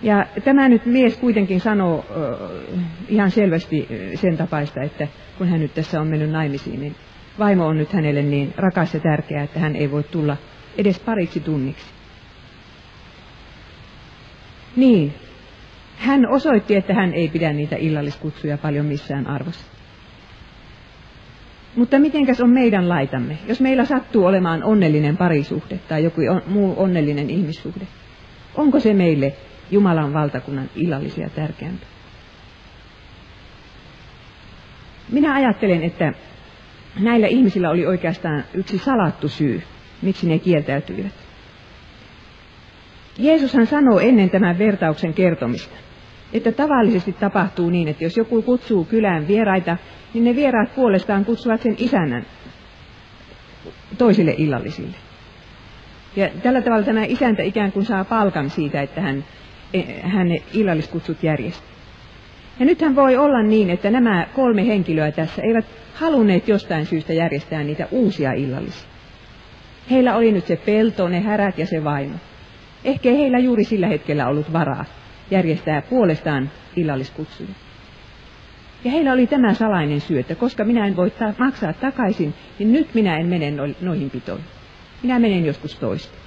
Ja 0.02 0.26
tämä 0.44 0.70
nyt 0.70 0.86
mies 0.86 1.18
kuitenkin 1.18 1.60
sanoo 1.60 1.96
uh, 1.96 2.80
ihan 3.10 3.32
selvästi 3.32 3.88
sen 4.16 4.38
tapaista, 4.38 4.82
että 4.82 5.08
kun 5.38 5.48
hän 5.48 5.60
nyt 5.60 5.74
tässä 5.74 6.02
on 6.02 6.08
mennyt 6.08 6.30
naimisiin, 6.30 6.80
niin 6.80 6.96
vaimo 7.40 7.68
on 7.68 7.78
nyt 7.78 7.94
hänelle 7.94 8.22
niin 8.22 8.54
rakas 8.58 8.94
ja 8.94 9.00
tärkeä, 9.00 9.44
että 9.44 9.60
hän 9.60 9.76
ei 9.76 9.92
voi 9.92 10.04
tulla 10.04 10.38
edes 10.78 11.00
pariksi 11.00 11.40
tunniksi. 11.40 11.86
Niin, 14.76 15.14
hän 15.98 16.28
osoitti, 16.30 16.76
että 16.76 16.94
hän 16.94 17.14
ei 17.14 17.28
pidä 17.28 17.54
niitä 17.54 17.76
illalliskutsuja 17.76 18.58
paljon 18.58 18.86
missään 18.86 19.28
arvossa. 19.28 19.77
Mutta 21.76 22.00
mitenkäs 22.00 22.42
on 22.42 22.50
meidän 22.50 22.90
laitamme, 22.90 23.38
jos 23.48 23.62
meillä 23.62 23.86
sattuu 23.86 24.26
olemaan 24.26 24.64
onnellinen 24.64 25.18
parisuhde 25.18 25.80
tai 25.88 26.04
joku 26.04 26.22
on, 26.30 26.42
muu 26.48 26.74
onnellinen 26.78 27.30
ihmissuhde? 27.30 27.88
Onko 28.56 28.80
se 28.80 28.94
meille 28.94 29.34
Jumalan 29.72 30.14
valtakunnan 30.14 30.70
illallisia 30.76 31.30
tärkeämpi? 31.30 31.86
Minä 35.12 35.34
ajattelen, 35.34 35.84
että 35.84 36.14
näillä 37.00 37.28
ihmisillä 37.28 37.70
oli 37.70 37.86
oikeastaan 37.86 38.44
yksi 38.54 38.78
salattu 38.78 39.28
syy, 39.28 39.64
miksi 40.02 40.28
ne 40.28 40.40
kieltäytyivät. 40.40 41.14
Jeesushan 43.18 43.66
sanoo 43.66 44.00
ennen 44.00 44.30
tämän 44.30 44.58
vertauksen 44.58 45.14
kertomista, 45.14 45.76
että 46.34 46.52
tavallisesti 46.52 47.14
tapahtuu 47.14 47.70
niin, 47.70 47.88
että 47.88 48.04
jos 48.04 48.18
joku 48.18 48.42
kutsuu 48.42 48.86
kylään 48.86 49.28
vieraita, 49.28 49.78
niin 50.14 50.24
ne 50.24 50.36
vieraat 50.36 50.76
puolestaan 50.76 51.26
kutsuvat 51.26 51.62
sen 51.62 51.76
isännän 51.78 52.26
toisille 53.98 54.36
illallisille. 54.38 54.98
Ja 56.16 56.30
tällä 56.44 56.62
tavalla 56.62 56.86
tämä 56.86 57.04
isäntä 57.04 57.44
ikään 57.44 57.72
kuin 57.72 57.86
saa 57.86 58.06
palkan 58.06 58.50
siitä, 58.50 58.82
että 58.82 59.02
hän, 59.02 59.26
e, 59.74 59.82
hän 60.02 60.28
illalliskutsut 60.54 61.24
järjestää. 61.24 61.78
Ja 62.60 62.66
nythän 62.66 62.96
voi 62.96 63.18
olla 63.18 63.44
niin, 63.44 63.70
että 63.70 63.92
nämä 63.92 64.28
kolme 64.36 64.68
henkilöä 64.68 65.12
tässä 65.12 65.42
eivät 65.42 65.66
halunneet 65.94 66.48
jostain 66.48 66.86
syystä 66.86 67.14
järjestää 67.14 67.64
niitä 67.64 67.88
uusia 67.92 68.32
illallisia. 68.34 68.88
Heillä 69.92 70.16
oli 70.16 70.32
nyt 70.32 70.46
se 70.46 70.56
pelto, 70.56 71.08
ne 71.08 71.20
härät 71.20 71.58
ja 71.58 71.66
se 71.66 71.84
vaimo. 71.84 72.16
Ehkä 72.84 73.10
ei 73.10 73.18
heillä 73.18 73.40
juuri 73.40 73.64
sillä 73.64 73.88
hetkellä 73.88 74.28
ollut 74.28 74.54
varaa 74.54 74.86
järjestää 75.32 75.82
puolestaan 75.82 76.52
illalliskutsuja. 76.76 77.50
Ja 78.84 78.92
heillä 78.92 79.14
oli 79.14 79.28
tämä 79.28 79.54
salainen 79.54 80.02
syy, 80.02 80.20
että 80.20 80.36
koska 80.36 80.64
minä 80.64 80.88
en 80.88 80.96
voi 80.96 81.12
ta- 81.12 81.34
maksaa 81.38 81.74
takaisin, 81.74 82.34
niin 82.60 82.72
nyt 82.72 82.94
minä 82.94 83.18
en 83.18 83.26
mene 83.26 83.52
no- 83.52 83.74
noihin 83.82 84.10
pitoihin. 84.10 84.46
Minä 85.04 85.20
menen 85.20 85.46
joskus 85.46 85.76
toista. 85.76 86.18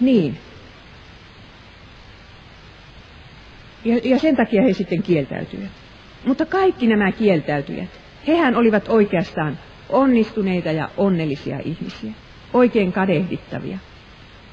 Niin. 0.00 0.38
Ja, 3.84 4.00
ja 4.04 4.18
sen 4.18 4.36
takia 4.36 4.62
he 4.62 4.72
sitten 4.72 5.02
kieltäytyivät. 5.02 5.70
Mutta 6.26 6.46
kaikki 6.46 6.86
nämä 6.86 7.12
kieltäytyjät, 7.12 8.00
hehän 8.26 8.56
olivat 8.56 8.88
oikeastaan 8.88 9.58
onnistuneita 9.88 10.72
ja 10.72 10.88
onnellisia 10.96 11.60
ihmisiä 11.64 12.12
oikein 12.54 12.92
kadehdittavia. 12.92 13.78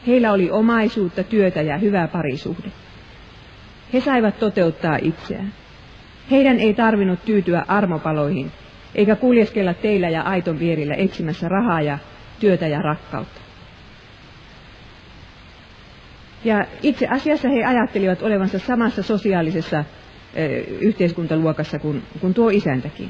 Heillä 0.08 0.32
oli 0.32 0.52
omaisuutta, 0.52 1.24
työtä 1.24 1.62
ja 1.62 1.78
hyvä 1.78 2.08
parisuhde. 2.08 2.72
He 3.94 4.02
saivat 4.02 4.40
toteuttaa 4.40 4.98
itseään. 5.02 5.54
Heidän 6.32 6.60
ei 6.60 6.74
tarvinnut 6.74 7.26
tyytyä 7.26 7.66
armopaloihin, 7.68 8.52
eikä 8.96 9.16
kuljeskella 9.16 9.74
teillä 9.74 10.10
ja 10.10 10.22
aiton 10.22 10.60
vierillä 10.60 10.96
etsimässä 10.96 11.50
rahaa 11.50 11.82
ja 11.82 11.98
työtä 12.40 12.68
ja 12.68 12.82
rakkautta. 12.82 13.42
Ja 16.44 16.66
itse 16.84 17.08
asiassa 17.08 17.50
he 17.50 17.64
ajattelivat 17.66 18.22
olevansa 18.22 18.60
samassa 18.60 19.04
sosiaalisessa 19.04 19.84
yhteiskuntaluokassa 20.82 21.80
kuin, 21.80 22.04
kuin 22.22 22.34
tuo 22.34 22.50
isäntäkin. 22.50 23.10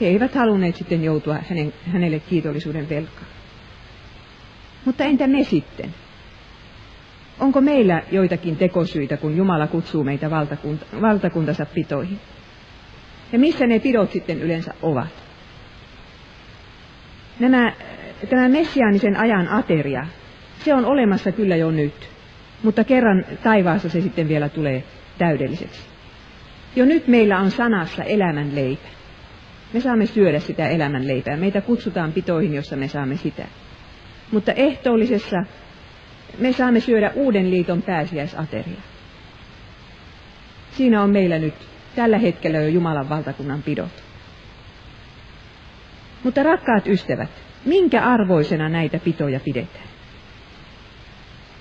He 0.00 0.06
eivät 0.06 0.34
halunneet 0.34 0.76
sitten 0.76 1.04
joutua 1.04 1.38
hänen, 1.48 1.72
hänelle 1.92 2.20
kiitollisuuden 2.20 2.88
velkaan. 2.88 3.26
Mutta 4.84 5.04
entä 5.04 5.26
me 5.26 5.44
sitten? 5.44 5.94
Onko 7.42 7.60
meillä 7.60 8.02
joitakin 8.10 8.56
tekosyitä, 8.56 9.16
kun 9.16 9.36
Jumala 9.36 9.66
kutsuu 9.66 10.04
meitä 10.04 10.30
valtakunta, 10.30 10.86
valtakuntansa 11.00 11.66
pitoihin? 11.66 12.18
Ja 13.32 13.38
missä 13.38 13.66
ne 13.66 13.78
pidot 13.78 14.12
sitten 14.12 14.42
yleensä 14.42 14.74
ovat? 14.82 15.08
Nämä, 17.40 17.72
tämä 18.30 18.48
messiaanisen 18.48 19.16
ajan 19.16 19.48
ateria, 19.48 20.06
se 20.64 20.74
on 20.74 20.84
olemassa 20.84 21.32
kyllä 21.32 21.56
jo 21.56 21.70
nyt, 21.70 22.08
mutta 22.62 22.84
kerran 22.84 23.24
taivaassa 23.42 23.88
se 23.88 24.00
sitten 24.00 24.28
vielä 24.28 24.48
tulee 24.48 24.84
täydelliseksi. 25.18 25.80
Jo 26.76 26.84
nyt 26.84 27.08
meillä 27.08 27.38
on 27.38 27.50
sanassa 27.50 28.02
elämän 28.02 28.54
leipä. 28.54 28.88
Me 29.72 29.80
saamme 29.80 30.06
syödä 30.06 30.40
sitä 30.40 30.68
elämän 30.68 31.08
leipää. 31.08 31.36
Meitä 31.36 31.60
kutsutaan 31.60 32.12
pitoihin, 32.12 32.54
jossa 32.54 32.76
me 32.76 32.88
saamme 32.88 33.16
sitä. 33.16 33.44
Mutta 34.30 34.52
ehtoollisessa 34.52 35.36
me 36.38 36.52
saamme 36.52 36.80
syödä 36.80 37.12
uuden 37.14 37.50
liiton 37.50 37.82
pääsiäisateria. 37.82 38.80
Siinä 40.76 41.02
on 41.02 41.10
meillä 41.10 41.38
nyt 41.38 41.54
tällä 41.96 42.18
hetkellä 42.18 42.58
jo 42.58 42.68
Jumalan 42.68 43.08
valtakunnan 43.08 43.62
pidot. 43.62 44.02
Mutta 46.24 46.42
rakkaat 46.42 46.86
ystävät, 46.86 47.30
minkä 47.64 48.02
arvoisena 48.04 48.68
näitä 48.68 48.98
pitoja 48.98 49.40
pidetään? 49.40 49.88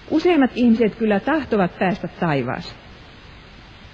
Useimmat 0.10 0.52
ihmiset 0.56 0.96
kyllä 0.96 1.20
tahtovat 1.20 1.80
päästä 1.80 2.08
taivaaseen, 2.08 2.76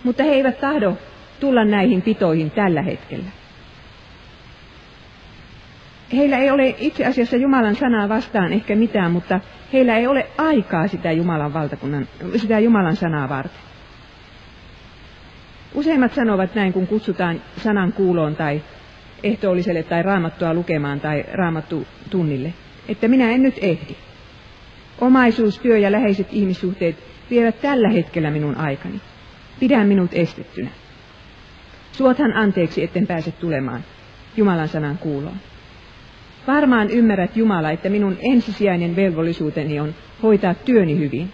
mutta 0.04 0.24
he 0.24 0.30
eivät 0.30 0.60
tahdo 0.60 0.98
tulla 1.40 1.66
näihin 1.66 2.02
pitoihin 2.02 2.52
tällä 2.52 2.82
hetkellä. 2.82 3.30
Heillä 6.14 6.38
ei 6.38 6.52
ole 6.52 6.76
itse 6.78 7.06
asiassa 7.06 7.38
Jumalan 7.38 7.76
sanaa 7.76 8.10
vastaan 8.10 8.54
ehkä 8.54 8.76
mitään, 8.76 9.12
mutta 9.12 9.40
heillä 9.74 9.98
ei 9.98 10.08
ole 10.08 10.28
aikaa 10.38 10.88
sitä 10.88 11.12
Jumalan, 11.12 11.54
valtakunnan, 11.54 12.08
sitä 12.36 12.60
Jumalan 12.60 12.96
sanaa 12.96 13.30
varten. 13.30 13.62
Useimmat 15.74 16.14
sanovat 16.14 16.56
näin, 16.56 16.74
kun 16.74 16.88
kutsutaan 16.88 17.42
sanan 17.64 17.94
kuuloon 17.94 18.36
tai 18.36 18.62
ehtoolliselle 19.24 19.84
tai 19.84 20.04
raamattua 20.04 20.54
lukemaan 20.54 21.00
tai 21.00 21.24
raamattu 21.34 21.88
tunnille, 22.10 22.54
että 22.90 23.08
minä 23.08 23.32
en 23.32 23.44
nyt 23.44 23.56
ehdi. 23.62 23.96
Omaisuus, 25.02 25.60
työ 25.60 25.78
ja 25.78 25.92
läheiset 25.92 26.28
ihmissuhteet 26.32 26.96
vievät 27.30 27.62
tällä 27.62 27.90
hetkellä 27.90 28.32
minun 28.32 28.56
aikani. 28.56 29.02
Pidä 29.60 29.84
minut 29.84 30.14
estettynä. 30.14 30.70
Suothan 31.92 32.34
anteeksi, 32.34 32.84
etten 32.84 33.08
pääse 33.08 33.32
tulemaan 33.32 33.84
Jumalan 34.38 34.68
sanan 34.68 34.98
kuuloon. 34.98 35.38
Varmaan 36.48 36.90
ymmärrät 36.90 37.38
Jumala, 37.38 37.72
että 37.72 37.90
minun 37.90 38.18
ensisijainen 38.20 38.96
velvollisuuteni 38.96 39.80
on 39.80 39.96
hoitaa 40.24 40.54
työni 40.54 40.98
hyvin 40.98 41.32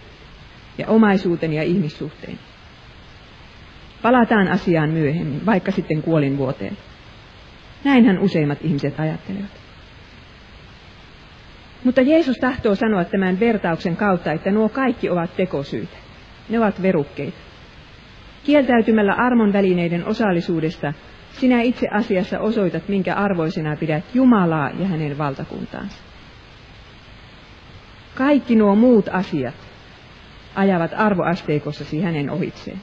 ja 0.78 0.88
omaisuuteni 0.88 1.56
ja 1.56 1.64
ihmissuhteeni. 1.64 2.40
Palataan 4.02 4.48
asiaan 4.48 4.90
myöhemmin, 4.90 5.46
vaikka 5.46 5.72
sitten 5.72 6.02
kuolin 6.02 6.38
vuoteen. 6.38 6.78
Näinhän 7.84 8.20
useimmat 8.20 8.58
ihmiset 8.62 9.00
ajattelevat. 9.00 9.64
Mutta 11.84 12.02
Jeesus 12.02 12.38
tahtoo 12.38 12.76
sanoa 12.76 13.04
tämän 13.04 13.40
vertauksen 13.40 13.96
kautta, 13.96 14.32
että 14.32 14.52
nuo 14.52 14.70
kaikki 14.70 15.10
ovat 15.10 15.36
tekosyitä. 15.36 15.98
Ne 16.50 16.60
ovat 16.60 16.82
verukkeita. 16.82 17.38
Kieltäytymällä 18.44 19.14
armon 19.14 19.54
välineiden 19.54 20.06
osallisuudesta 20.06 20.94
sinä 21.40 21.62
itse 21.62 21.88
asiassa 21.92 22.40
osoitat, 22.40 22.88
minkä 22.88 23.16
arvoisena 23.16 23.76
pidät 23.76 24.04
Jumalaa 24.14 24.70
ja 24.70 24.88
hänen 24.88 25.18
valtakuntaansa. 25.18 25.98
Kaikki 28.16 28.56
nuo 28.56 28.76
muut 28.76 29.10
asiat 29.12 29.56
ajavat 30.56 30.92
arvoasteikossasi 30.96 32.02
hänen 32.02 32.30
ohitseen. 32.30 32.82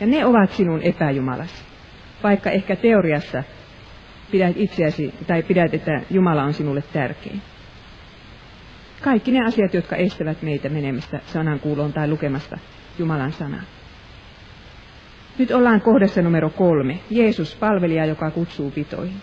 Ja 0.00 0.06
ne 0.06 0.26
ovat 0.26 0.50
sinun 0.52 0.82
epäjumalasi, 0.82 1.62
vaikka 2.22 2.50
ehkä 2.50 2.76
teoriassa 2.76 3.42
pidät 4.30 4.56
itseäsi 4.56 5.14
tai 5.26 5.42
pidät, 5.42 5.74
että 5.74 6.00
Jumala 6.10 6.42
on 6.42 6.54
sinulle 6.54 6.82
tärkein. 6.92 7.42
Kaikki 9.00 9.30
ne 9.32 9.44
asiat, 9.46 9.74
jotka 9.74 9.96
estävät 9.96 10.42
meitä 10.42 10.68
menemästä 10.68 11.20
sanan 11.26 11.60
kuuloon 11.60 11.92
tai 11.92 12.08
lukemasta 12.08 12.58
Jumalan 12.98 13.32
sanaa. 13.32 13.62
Nyt 15.38 15.50
ollaan 15.50 15.80
kohdassa 15.80 16.22
numero 16.22 16.50
kolme. 16.50 17.00
Jeesus, 17.10 17.54
palvelija, 17.54 18.06
joka 18.06 18.30
kutsuu 18.30 18.70
pitoihin. 18.70 19.16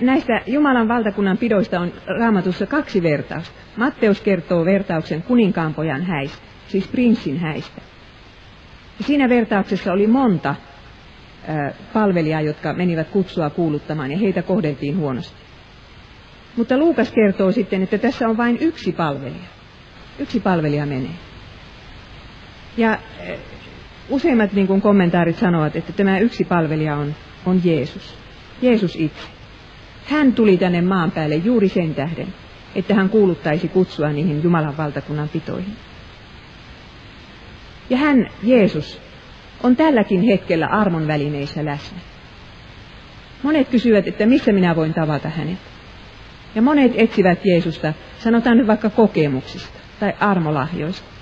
Näistä 0.00 0.40
Jumalan 0.46 0.88
valtakunnan 0.88 1.38
pidoista 1.38 1.80
on 1.80 1.92
raamatussa 2.18 2.66
kaksi 2.66 3.02
vertausta. 3.02 3.54
Matteus 3.76 4.20
kertoo 4.20 4.64
vertauksen 4.64 5.22
kuninkaanpojan 5.22 6.02
häistä, 6.02 6.42
siis 6.68 6.88
prinssin 6.88 7.38
häistä. 7.38 7.80
Siinä 9.06 9.28
vertauksessa 9.28 9.92
oli 9.92 10.06
monta 10.06 10.54
palvelijaa, 11.92 12.40
jotka 12.40 12.72
menivät 12.72 13.08
kutsua 13.08 13.50
kuuluttamaan, 13.50 14.10
ja 14.10 14.18
heitä 14.18 14.42
kohdeltiin 14.42 14.96
huonosti. 14.96 15.36
Mutta 16.56 16.78
Luukas 16.78 17.12
kertoo 17.12 17.52
sitten, 17.52 17.82
että 17.82 17.98
tässä 17.98 18.28
on 18.28 18.36
vain 18.36 18.58
yksi 18.60 18.92
palvelija. 18.92 19.48
Yksi 20.18 20.40
palvelija 20.40 20.86
menee. 20.86 21.14
Ja 22.76 22.98
useimmat 24.10 24.52
niin 24.52 24.66
kuin 24.66 24.80
kommentaarit 24.80 25.38
sanovat, 25.38 25.76
että 25.76 25.92
tämä 25.92 26.18
yksi 26.18 26.44
palvelija 26.44 26.96
on, 26.96 27.14
on 27.46 27.60
Jeesus. 27.64 28.14
Jeesus 28.62 28.96
itse. 28.96 29.22
Hän 30.04 30.32
tuli 30.32 30.56
tänne 30.56 30.80
maan 30.80 31.10
päälle 31.10 31.34
juuri 31.34 31.68
sen 31.68 31.94
tähden, 31.94 32.34
että 32.74 32.94
hän 32.94 33.08
kuuluttaisi 33.08 33.68
kutsua 33.68 34.08
niihin 34.08 34.42
Jumalan 34.42 34.76
valtakunnan 34.76 35.28
pitoihin. 35.28 35.76
Ja 37.90 37.96
hän, 37.96 38.30
Jeesus, 38.42 39.00
on 39.62 39.76
tälläkin 39.76 40.22
hetkellä 40.22 40.66
armon 40.66 41.06
välineissä 41.06 41.64
läsnä. 41.64 41.98
Monet 43.42 43.68
kysyvät, 43.68 44.08
että 44.08 44.26
missä 44.26 44.52
minä 44.52 44.76
voin 44.76 44.94
tavata 44.94 45.28
hänet. 45.28 45.58
Ja 46.54 46.62
monet 46.62 46.92
etsivät 46.94 47.38
Jeesusta, 47.44 47.92
sanotaan 48.18 48.56
nyt 48.56 48.66
vaikka 48.66 48.90
kokemuksista 48.90 49.78
tai 50.00 50.12
armolahjoista. 50.20 51.19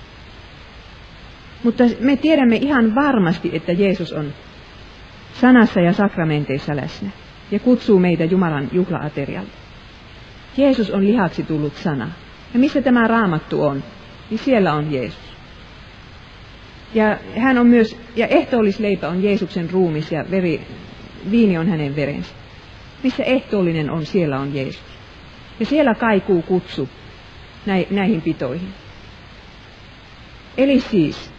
Mutta 1.63 1.83
me 1.99 2.15
tiedämme 2.15 2.55
ihan 2.55 2.95
varmasti, 2.95 3.49
että 3.53 3.71
Jeesus 3.71 4.13
on 4.13 4.33
sanassa 5.41 5.79
ja 5.79 5.93
sakramenteissa 5.93 6.75
läsnä 6.75 7.09
ja 7.51 7.59
kutsuu 7.59 7.99
meitä 7.99 8.23
Jumalan 8.23 8.69
juhlaaterialle. 8.71 9.49
Jeesus 10.57 10.91
on 10.91 11.05
lihaksi 11.05 11.43
tullut 11.43 11.75
sana. 11.75 12.09
Ja 12.53 12.59
missä 12.59 12.81
tämä 12.81 13.07
raamattu 13.07 13.63
on, 13.63 13.83
niin 14.29 14.39
siellä 14.39 14.73
on 14.73 14.93
Jeesus. 14.93 15.29
Ja 16.93 17.17
hän 17.37 17.57
on 17.57 17.67
myös, 17.67 17.97
ja 18.15 18.27
ehtoollisleipä 18.27 19.09
on 19.09 19.23
Jeesuksen 19.23 19.69
ruumis 19.69 20.11
ja 20.11 20.25
veri, 20.31 20.61
viini 21.31 21.57
on 21.57 21.67
hänen 21.67 21.95
verensä. 21.95 22.31
Missä 23.03 23.23
ehtoollinen 23.23 23.89
on, 23.89 24.05
siellä 24.05 24.39
on 24.39 24.55
Jeesus. 24.55 24.81
Ja 25.59 25.65
siellä 25.65 25.95
kaikuu 25.95 26.41
kutsu 26.41 26.89
näihin 27.91 28.21
pitoihin. 28.21 28.73
Eli 30.57 30.79
siis, 30.79 31.31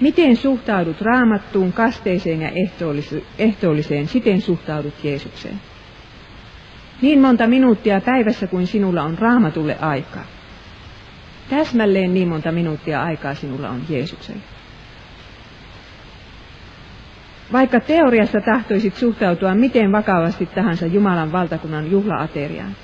Miten 0.00 0.36
suhtaudut 0.36 1.00
raamattuun, 1.00 1.72
kasteeseen 1.72 2.40
ja 2.40 2.50
ehtoolliseen, 3.38 4.08
siten 4.08 4.40
suhtaudut 4.40 4.94
Jeesukseen. 5.04 5.60
Niin 7.02 7.20
monta 7.20 7.46
minuuttia 7.46 8.00
päivässä 8.00 8.46
kuin 8.46 8.66
sinulla 8.66 9.02
on 9.02 9.18
raamatulle 9.18 9.76
aikaa. 9.80 10.24
Täsmälleen 11.50 12.14
niin 12.14 12.28
monta 12.28 12.52
minuuttia 12.52 13.02
aikaa 13.02 13.34
sinulla 13.34 13.68
on 13.68 13.82
Jeesukselle. 13.88 14.42
Vaikka 17.52 17.80
teoriassa 17.80 18.40
tahtoisit 18.40 18.96
suhtautua 18.96 19.54
miten 19.54 19.92
vakavasti 19.92 20.46
tahansa 20.46 20.86
Jumalan 20.86 21.32
valtakunnan 21.32 21.90
juhlaateriaan, 21.90 22.76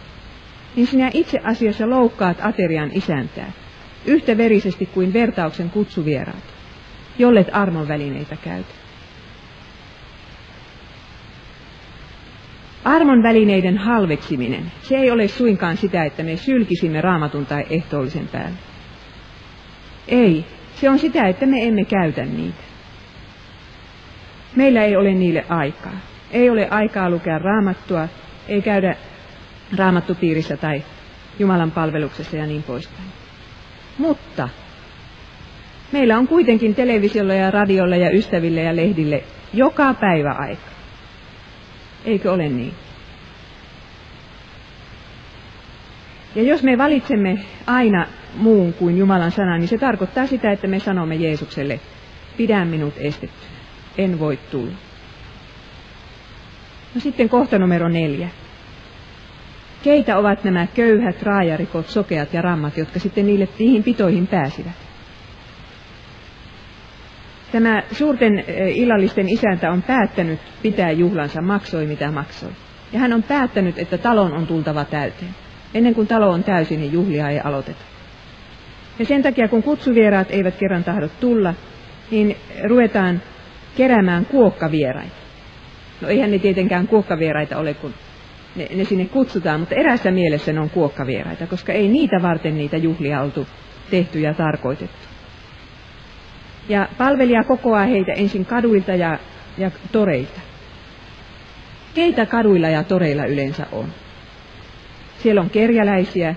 niin 0.77 0.87
sinä 0.87 1.11
itse 1.15 1.39
asiassa 1.45 1.91
loukkaat 1.91 2.37
aterian 2.41 2.91
isäntää, 2.93 3.53
yhtä 4.07 4.37
verisesti 4.37 4.87
kuin 4.87 5.13
vertauksen 5.13 5.71
kutsuvieraat 5.71 6.58
jollet 7.19 7.49
armon 7.53 7.89
välineitä 7.89 8.37
käytä. 8.37 8.75
Armon 12.85 13.23
välineiden 13.23 13.79
halveksiminen, 13.79 14.73
se 14.83 14.97
ei 14.97 15.11
ole 15.11 15.29
suinkaan 15.29 15.77
sitä, 15.77 16.05
että 16.05 16.23
me 16.23 16.37
sylkisimme 16.37 17.01
raamatun 17.01 17.47
tai 17.47 17.65
ehtoollisen 17.71 18.29
päälle. 18.29 18.59
Ei, 20.09 20.45
se 20.81 20.91
on 20.91 20.99
sitä, 20.99 21.29
että 21.29 21.47
me 21.47 21.65
emme 21.65 21.85
käytä 21.85 22.25
niitä. 22.25 22.63
Meillä 24.57 24.85
ei 24.85 24.97
ole 24.97 25.15
niille 25.15 25.45
aikaa. 25.49 26.01
Ei 26.31 26.51
ole 26.51 26.69
aikaa 26.71 27.11
lukea 27.11 27.39
raamattua, 27.39 28.09
ei 28.49 28.63
käydä 28.63 28.97
raamattupiirissä 29.77 30.57
tai 30.57 30.83
Jumalan 31.39 31.71
palveluksessa 31.71 32.37
ja 32.37 32.47
niin 32.47 32.63
poispäin. 32.63 33.09
Mutta 33.99 34.49
Meillä 35.93 36.19
on 36.19 36.29
kuitenkin 36.29 36.75
televisiolla 36.75 37.35
ja 37.35 37.51
radiolla 37.51 37.97
ja 37.97 38.11
ystäville 38.11 38.63
ja 38.63 38.77
lehdille 38.77 39.25
joka 39.55 39.95
päivä 39.95 40.33
aika. 40.33 40.69
Eikö 42.05 42.33
ole 42.33 42.49
niin? 42.49 42.75
Ja 46.35 46.43
jos 46.43 46.63
me 46.63 46.79
valitsemme 46.79 47.39
aina 47.67 48.07
muun 48.35 48.73
kuin 48.73 48.99
Jumalan 48.99 49.31
sanan, 49.31 49.61
niin 49.61 49.69
se 49.69 49.79
tarkoittaa 49.79 50.27
sitä, 50.27 50.53
että 50.53 50.67
me 50.67 50.79
sanomme 50.79 51.15
Jeesukselle, 51.15 51.81
pidä 52.37 52.65
minut 52.65 52.95
estetty, 52.97 53.47
en 53.99 54.19
voi 54.19 54.39
tulla. 54.51 54.73
No 56.95 57.01
sitten 57.01 57.29
kohta 57.29 57.59
numero 57.59 57.89
neljä. 57.89 58.29
Keitä 59.83 60.19
ovat 60.19 60.45
nämä 60.45 60.67
köyhät, 60.67 61.23
raajarikot, 61.23 61.89
sokeat 61.89 62.33
ja 62.35 62.43
rammat, 62.43 62.77
jotka 62.77 62.99
sitten 62.99 63.27
niille, 63.27 63.49
niihin 63.59 63.83
pitoihin 63.83 64.27
pääsivät? 64.27 64.88
Tämä 67.53 67.83
suurten 67.93 68.45
illallisten 68.75 69.29
isäntä 69.29 69.71
on 69.71 69.83
päättänyt 69.83 70.39
pitää 70.63 70.91
juhlansa, 70.91 71.43
maksoi 71.43 71.87
mitä 71.87 72.11
maksoi. 72.11 72.51
Ja 72.93 72.99
hän 72.99 73.13
on 73.13 73.23
päättänyt, 73.23 73.79
että 73.79 73.99
talon 73.99 74.33
on 74.33 74.47
tultava 74.47 74.85
täyteen. 74.85 75.35
Ennen 75.75 75.95
kuin 75.95 76.07
talo 76.07 76.31
on 76.31 76.45
täysin, 76.45 76.81
niin 76.81 76.93
juhlia 76.93 77.29
ei 77.29 77.41
aloiteta. 77.41 77.85
Ja 78.99 79.05
sen 79.05 79.23
takia, 79.23 79.49
kun 79.49 79.63
kutsuvieraat 79.63 80.31
eivät 80.31 80.57
kerran 80.57 80.85
tahdo 80.85 81.09
tulla, 81.21 81.55
niin 82.11 82.37
ruvetaan 82.65 83.23
keräämään 83.77 84.27
kuokkavieraita. 84.27 85.17
No 86.01 86.09
eihän 86.09 86.31
ne 86.31 86.39
tietenkään 86.39 86.89
kuokkavieraita 86.89 87.59
ole, 87.59 87.75
kun 87.75 87.95
ne, 88.57 88.69
ne 88.75 88.85
sinne 88.85 89.05
kutsutaan, 89.05 89.61
mutta 89.61 89.75
erässä 89.75 90.11
mielessä 90.11 90.53
ne 90.53 90.61
on 90.61 90.71
kuokkavieraita, 90.71 91.47
koska 91.47 91.73
ei 91.73 91.89
niitä 91.89 92.17
varten 92.23 92.59
niitä 92.59 92.77
juhlia 92.77 93.21
oltu 93.21 93.47
tehty 93.91 94.21
ja 94.21 94.35
tarkoitettu. 94.35 95.08
Ja 96.69 96.89
palvelija 96.99 97.45
kokoaa 97.45 97.87
heitä 97.87 98.13
ensin 98.13 98.45
kaduilta 98.45 98.93
ja, 98.93 99.19
ja 99.59 99.71
toreilta. 99.93 100.41
Keitä 101.95 102.27
kaduilla 102.27 102.69
ja 102.69 102.85
toreilla 102.85 103.25
yleensä 103.25 103.67
on? 103.73 103.89
Siellä 105.23 105.41
on 105.41 105.51
kerjäläisiä, 105.51 106.35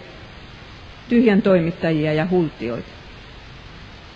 tyhjän 1.09 1.41
toimittajia 1.41 2.13
ja 2.13 2.27
hulttioita. 2.31 2.89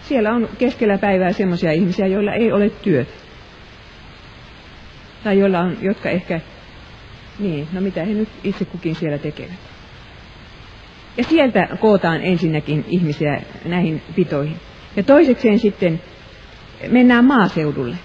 Siellä 0.03 0.33
on 0.33 0.49
keskellä 0.57 0.97
päivää 0.97 1.31
sellaisia 1.31 1.71
ihmisiä, 1.71 2.07
joilla 2.07 2.33
ei 2.33 2.51
ole 2.51 2.69
työtä. 2.69 3.11
Tai 5.23 5.39
joilla 5.39 5.59
on, 5.59 5.77
jotka 5.81 6.09
ehkä, 6.09 6.41
niin, 7.39 7.67
no 7.73 7.81
mitä 7.81 8.05
he 8.05 8.13
nyt 8.13 8.29
itse 8.43 8.65
kukin 8.65 8.95
siellä 8.95 9.17
tekevät. 9.17 9.59
Ja 11.17 11.23
sieltä 11.23 11.67
kootaan 11.79 12.21
ensinnäkin 12.21 12.85
ihmisiä 12.87 13.41
näihin 13.65 14.01
pitoihin. 14.15 14.57
Ja 14.95 15.03
toisekseen 15.03 15.59
sitten 15.59 16.01
mennään 16.87 17.25
maaseudulle. 17.25 17.95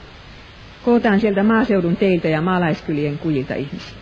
Kootaan 0.84 1.20
sieltä 1.20 1.42
maaseudun 1.42 1.96
teiltä 1.96 2.28
ja 2.28 2.40
maalaiskylien 2.40 3.18
kujilta 3.18 3.54
ihmisiä. 3.54 3.98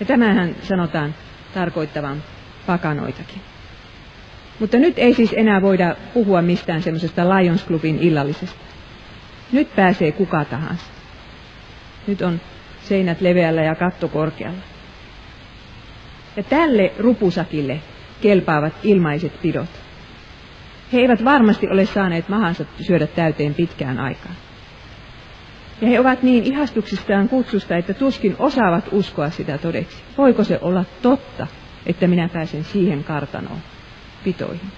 Ja 0.00 0.06
tämähän 0.06 0.56
sanotaan 0.62 1.14
tarkoittavan 1.54 2.22
pakanoitakin. 2.66 3.40
Mutta 4.58 4.78
nyt 4.78 4.98
ei 4.98 5.14
siis 5.14 5.34
enää 5.36 5.62
voida 5.62 5.96
puhua 6.14 6.42
mistään 6.42 6.82
semmoisesta 6.82 7.28
Lions 7.28 7.66
Clubin 7.66 7.98
illallisesta. 7.98 8.60
Nyt 9.52 9.76
pääsee 9.76 10.12
kuka 10.12 10.44
tahansa. 10.44 10.84
Nyt 12.06 12.22
on 12.22 12.40
seinät 12.82 13.20
leveällä 13.20 13.62
ja 13.62 13.74
katto 13.74 14.08
korkealla. 14.08 14.62
Ja 16.36 16.42
tälle 16.42 16.92
rupusakille 16.98 17.80
kelpaavat 18.20 18.72
ilmaiset 18.82 19.32
pidot. 19.42 19.81
He 20.92 21.00
eivät 21.00 21.24
varmasti 21.24 21.68
ole 21.68 21.86
saaneet 21.86 22.28
mahansa 22.28 22.64
syödä 22.80 23.06
täyteen 23.06 23.54
pitkään 23.54 23.98
aikaan. 23.98 24.34
Ja 25.80 25.88
he 25.88 26.00
ovat 26.00 26.22
niin 26.22 26.44
ihastuksistaan 26.44 27.28
kutsusta, 27.28 27.76
että 27.76 27.94
tuskin 27.94 28.36
osaavat 28.38 28.84
uskoa 28.92 29.30
sitä 29.30 29.58
todeksi. 29.58 29.96
Voiko 30.18 30.44
se 30.44 30.58
olla 30.62 30.84
totta, 31.02 31.46
että 31.86 32.06
minä 32.06 32.28
pääsen 32.28 32.64
siihen 32.64 33.04
kartanoon, 33.04 33.58
pitoihin? 34.24 34.72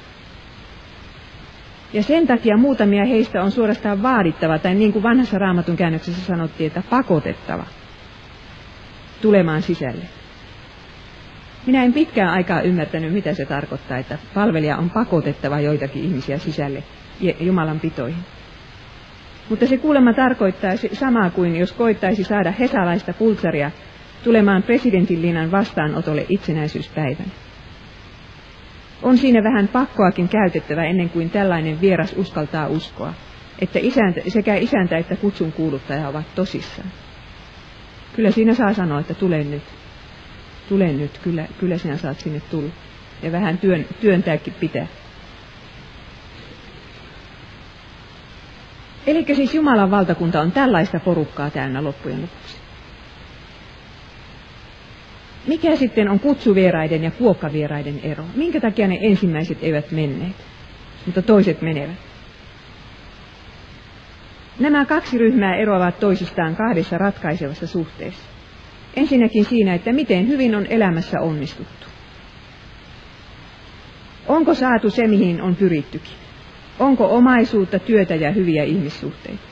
Ja 1.92 2.02
sen 2.02 2.26
takia 2.26 2.56
muutamia 2.56 3.04
heistä 3.04 3.42
on 3.42 3.50
suorastaan 3.50 4.02
vaadittava, 4.02 4.58
tai 4.58 4.74
niin 4.74 4.92
kuin 4.92 5.02
vanhassa 5.02 5.38
raamatun 5.38 5.76
käännöksessä 5.76 6.26
sanottiin, 6.26 6.66
että 6.66 6.82
pakotettava 6.90 7.64
tulemaan 9.22 9.62
sisälle. 9.62 10.04
Minä 11.66 11.84
en 11.84 11.92
pitkään 11.92 12.30
aikaa 12.30 12.60
ymmärtänyt, 12.60 13.12
mitä 13.12 13.34
se 13.34 13.44
tarkoittaa, 13.44 13.98
että 13.98 14.18
palvelija 14.34 14.76
on 14.76 14.90
pakotettava 14.90 15.60
joitakin 15.60 16.04
ihmisiä 16.04 16.38
sisälle 16.38 16.82
Jumalan 17.40 17.80
pitoihin. 17.80 18.24
Mutta 19.50 19.66
se 19.66 19.76
kuulemma 19.76 20.12
tarkoittaa 20.12 20.72
samaa 20.92 21.30
kuin 21.30 21.56
jos 21.56 21.72
koittaisi 21.72 22.24
saada 22.24 22.50
hesalaista 22.50 23.12
pultsaria 23.12 23.70
tulemaan 24.24 24.62
presidentin 24.62 25.22
linnan 25.22 25.50
vastaanotolle 25.50 26.26
itsenäisyyspäivän. 26.28 27.32
On 29.02 29.18
siinä 29.18 29.42
vähän 29.42 29.68
pakkoakin 29.68 30.28
käytettävä 30.28 30.84
ennen 30.84 31.10
kuin 31.10 31.30
tällainen 31.30 31.80
vieras 31.80 32.14
uskaltaa 32.16 32.66
uskoa, 32.66 33.14
että 33.58 33.78
isäntä, 33.82 34.20
sekä 34.28 34.54
isäntä 34.54 34.98
että 34.98 35.16
kutsun 35.16 35.52
kuuluttaja 35.52 36.08
ovat 36.08 36.34
tosissaan. 36.34 36.88
Kyllä 38.16 38.30
siinä 38.30 38.54
saa 38.54 38.74
sanoa, 38.74 39.00
että 39.00 39.14
tule 39.14 39.44
nyt. 39.44 39.62
Tule 40.68 40.92
nyt, 40.92 41.18
kyllä, 41.18 41.46
kyllä 41.60 41.78
sinä 41.78 41.96
saat 41.96 42.20
sinne 42.20 42.40
tulla. 42.50 42.70
Ja 43.22 43.32
vähän 43.32 43.58
työn, 43.58 43.86
työntääkin 44.00 44.54
pitää. 44.60 44.86
Eli 49.06 49.24
siis 49.34 49.54
Jumalan 49.54 49.90
valtakunta 49.90 50.40
on 50.40 50.52
tällaista 50.52 51.00
porukkaa 51.00 51.50
täynnä 51.50 51.84
loppujen 51.84 52.22
lopuksi. 52.22 52.56
Mikä 55.46 55.76
sitten 55.76 56.08
on 56.08 56.20
kutsuvieraiden 56.20 57.04
ja 57.04 57.10
kuokkavieraiden 57.10 58.00
ero? 58.02 58.24
Minkä 58.34 58.60
takia 58.60 58.88
ne 58.88 58.98
ensimmäiset 59.00 59.58
eivät 59.62 59.90
menneet, 59.90 60.36
mutta 61.06 61.22
toiset 61.22 61.62
menevät? 61.62 61.96
Nämä 64.58 64.84
kaksi 64.84 65.18
ryhmää 65.18 65.56
eroavat 65.56 66.00
toisistaan 66.00 66.56
kahdessa 66.56 66.98
ratkaisevassa 66.98 67.66
suhteessa. 67.66 68.33
Ensinnäkin 68.96 69.44
siinä, 69.44 69.74
että 69.74 69.92
miten 69.92 70.28
hyvin 70.28 70.54
on 70.54 70.66
elämässä 70.66 71.20
onnistuttu. 71.20 71.86
Onko 74.28 74.54
saatu 74.54 74.90
se, 74.90 75.06
mihin 75.06 75.42
on 75.42 75.56
pyrittykin? 75.56 76.14
Onko 76.78 77.16
omaisuutta, 77.16 77.78
työtä 77.78 78.14
ja 78.14 78.30
hyviä 78.30 78.64
ihmissuhteita? 78.64 79.42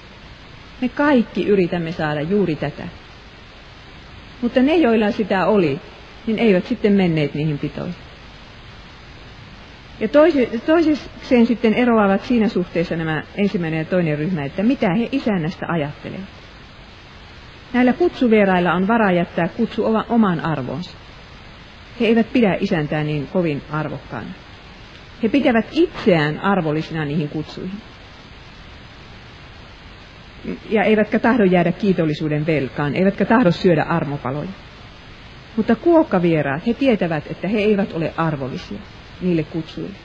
Me 0.81 0.88
kaikki 0.88 1.46
yritämme 1.46 1.92
saada 1.92 2.20
juuri 2.20 2.57
tätä. 2.57 2.88
Mutta 4.40 4.62
ne, 4.62 4.76
joilla 4.76 5.11
sitä 5.11 5.46
oli, 5.46 5.81
niin 6.26 6.38
eivät 6.38 6.66
sitten 6.66 6.92
menneet 6.92 7.35
niihin 7.35 7.59
pitoihin. 7.59 7.94
Ja 10.00 10.09
toiseen 10.66 11.46
sitten 11.46 11.74
eroavat 11.74 12.24
siinä 12.24 12.48
suhteessa 12.48 12.96
nämä 12.96 13.22
ensimmäinen 13.35 13.78
ja 13.78 13.85
toinen 13.85 14.18
ryhmä, 14.18 14.44
että 14.44 14.62
mitä 14.62 14.94
he 14.94 15.09
isännästä 15.12 15.66
ajattelevat. 15.68 16.41
Näillä 17.72 17.92
kutsuvierailla 17.92 18.72
on 18.72 18.88
varaa 18.88 19.12
jättää 19.12 19.48
kutsu 19.48 19.85
oman 20.08 20.40
arvonsa. 20.40 20.90
He 22.00 22.06
eivät 22.06 22.32
pidä 22.32 22.56
isäntää 22.61 23.04
niin 23.04 23.26
kovin 23.26 23.62
arvokkaana. 23.70 24.28
He 25.22 25.28
pitävät 25.28 25.66
itseään 25.72 26.40
arvollisina 26.40 27.04
niihin 27.04 27.28
kutsuihin. 27.28 27.78
Ja 30.70 30.85
eivätkä 30.85 31.18
tahdo 31.18 31.44
jäädä 31.44 31.72
kiitollisuuden 31.72 32.46
velkaan, 32.46 32.94
eivätkä 32.94 33.24
tahdo 33.24 33.50
syödä 33.50 33.82
armopaloja. 33.82 34.48
Mutta 35.56 35.76
kuokkavieraat, 35.76 36.66
he 36.66 36.74
tietävät, 36.74 37.24
että 37.30 37.48
he 37.48 37.58
eivät 37.58 37.92
ole 37.92 38.12
arvollisia 38.16 38.78
niille 39.20 39.42
kutsuille. 39.42 39.96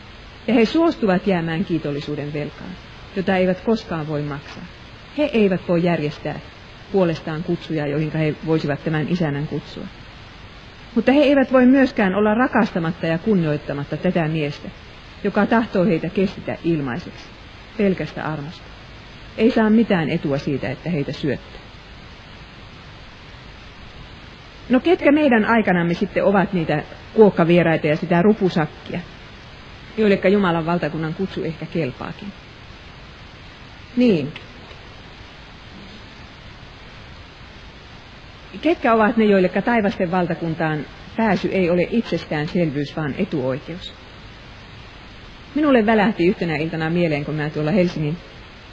Ja 0.47 0.53
he 0.53 0.65
suostuvat 0.65 1.27
jäämään 1.27 1.65
kiitollisuuden 1.65 2.33
velkaan, 2.33 2.69
jota 3.15 3.35
eivät 3.35 3.61
koskaan 3.61 4.07
voi 4.07 4.21
maksaa. 4.21 4.63
He 5.17 5.23
eivät 5.23 5.61
voi 5.67 5.83
järjestää 5.83 6.39
puolestaan 6.91 7.43
kutsuja, 7.43 7.87
joihin 7.87 8.11
he 8.11 8.35
voisivat 8.45 8.83
tämän 8.83 9.07
isännän 9.09 9.47
kutsua. 9.47 9.87
Mutta 10.95 11.11
he 11.11 11.19
eivät 11.19 11.53
voi 11.53 11.65
myöskään 11.65 12.15
olla 12.15 12.33
rakastamatta 12.33 13.07
ja 13.07 13.17
kunnioittamatta 13.17 13.97
tätä 13.97 14.27
miestä, 14.27 14.69
joka 15.23 15.45
tahtoo 15.45 15.85
heitä 15.85 16.09
kestitä 16.09 16.57
ilmaiseksi, 16.63 17.25
pelkästä 17.77 18.23
armosta. 18.23 18.63
Ei 19.37 19.51
saa 19.51 19.69
mitään 19.69 20.09
etua 20.09 20.37
siitä, 20.37 20.69
että 20.69 20.89
heitä 20.89 21.11
syöttää. 21.11 21.61
No 24.69 24.79
ketkä 24.79 25.11
meidän 25.11 25.45
aikanamme 25.45 25.93
sitten 25.93 26.23
ovat 26.23 26.53
niitä 26.53 26.83
kuokkavieraita 27.13 27.87
ja 27.87 27.95
sitä 27.95 28.21
rupusakkia, 28.21 28.99
joille 29.97 30.19
Jumalan 30.29 30.65
valtakunnan 30.65 31.13
kutsu 31.13 31.43
ehkä 31.43 31.65
kelpaakin? 31.65 32.27
Niin. 33.97 34.33
Ketkä 38.61 38.93
ovat 38.93 39.17
ne, 39.17 39.25
joille 39.25 39.49
taivasten 39.49 40.11
valtakuntaan 40.11 40.85
pääsy 41.17 41.47
ei 41.47 41.69
ole 41.69 41.87
itsestäänselvyys, 41.91 42.95
vaan 42.95 43.15
etuoikeus? 43.17 43.93
Minulle 45.55 45.85
välähti 45.85 46.27
yhtenä 46.27 46.55
iltana 46.55 46.89
mieleen, 46.89 47.25
kun 47.25 47.35
mä 47.35 47.49
tuolla 47.49 47.71
Helsingin 47.71 48.17